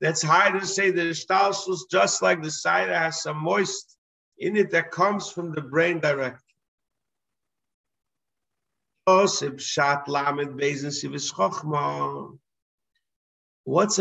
That's 0.00 0.22
hard 0.22 0.60
to 0.60 0.66
say 0.66 0.90
the 0.90 1.10
Stalsus, 1.14 1.80
just 1.90 2.22
like 2.22 2.42
the 2.42 2.50
cider, 2.50 2.96
has 2.96 3.22
some 3.22 3.38
moist 3.38 3.96
in 4.38 4.56
it 4.56 4.70
that 4.72 4.90
comes 4.90 5.30
from 5.30 5.52
the 5.52 5.60
brain 5.60 6.00
directly. 6.00 6.51
What's 9.04 9.42
a 9.42 9.50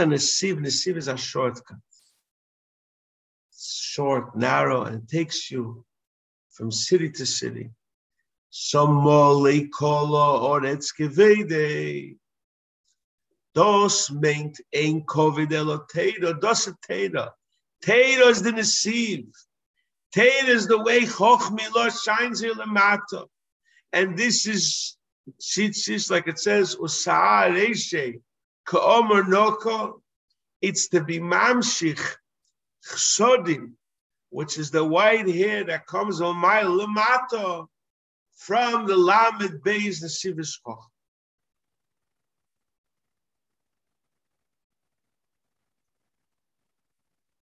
asiv? 0.06 0.60
Nesiv 0.60 0.98
is 0.98 1.08
a 1.08 1.18
shortcut. 1.18 1.78
It's 3.50 3.82
short, 3.82 4.36
narrow, 4.36 4.84
and 4.84 5.10
takes 5.10 5.50
you 5.50 5.84
from 6.52 6.72
city 6.72 7.10
to 7.10 7.26
city. 7.26 7.72
Oretz 10.54 10.92
kevede. 11.00 12.18
Dos 13.56 14.10
meint 14.12 14.62
ein 14.72 15.02
covid 15.02 15.50
eloteira, 15.50 16.40
dos 16.40 16.70
teira. 16.88 17.32
Teira 17.84 18.28
is 18.30 18.44
the 18.44 18.52
Nesiv. 18.52 19.26
Teira 20.16 20.50
is 20.50 20.68
the 20.68 20.78
way 20.84 21.02
Chochmila 21.02 21.90
shines 22.04 22.42
here 22.42 22.54
lemata. 22.54 23.28
And 23.94 24.18
this 24.18 24.48
is 24.48 24.98
tzitzis, 25.42 26.10
like 26.10 26.28
it 26.28 26.40
says, 26.40 26.76
Ka'omer 28.66 29.28
Noko. 29.28 30.02
It's 30.62 30.88
to 30.90 31.04
be 31.04 31.20
mamshich, 31.20 32.02
chsodim, 32.86 33.74
which 34.30 34.58
is 34.58 34.72
the 34.72 34.84
white 34.84 35.28
hair 35.28 35.64
that 35.64 35.88
comes 35.88 36.22
on 36.22 36.38
my 36.38 36.62
lemata 36.62 37.66
from 38.36 38.86
the 38.86 38.96
Lamed 38.96 39.62
Beis 39.64 40.04
Nesivis 40.04 40.54
Choch. 40.66 40.84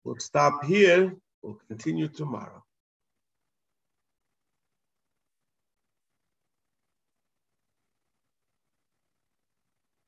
We'll 0.03 0.19
stop 0.19 0.65
here. 0.65 1.15
We'll 1.41 1.60
continue 1.67 2.08
tomorrow. 2.08 2.62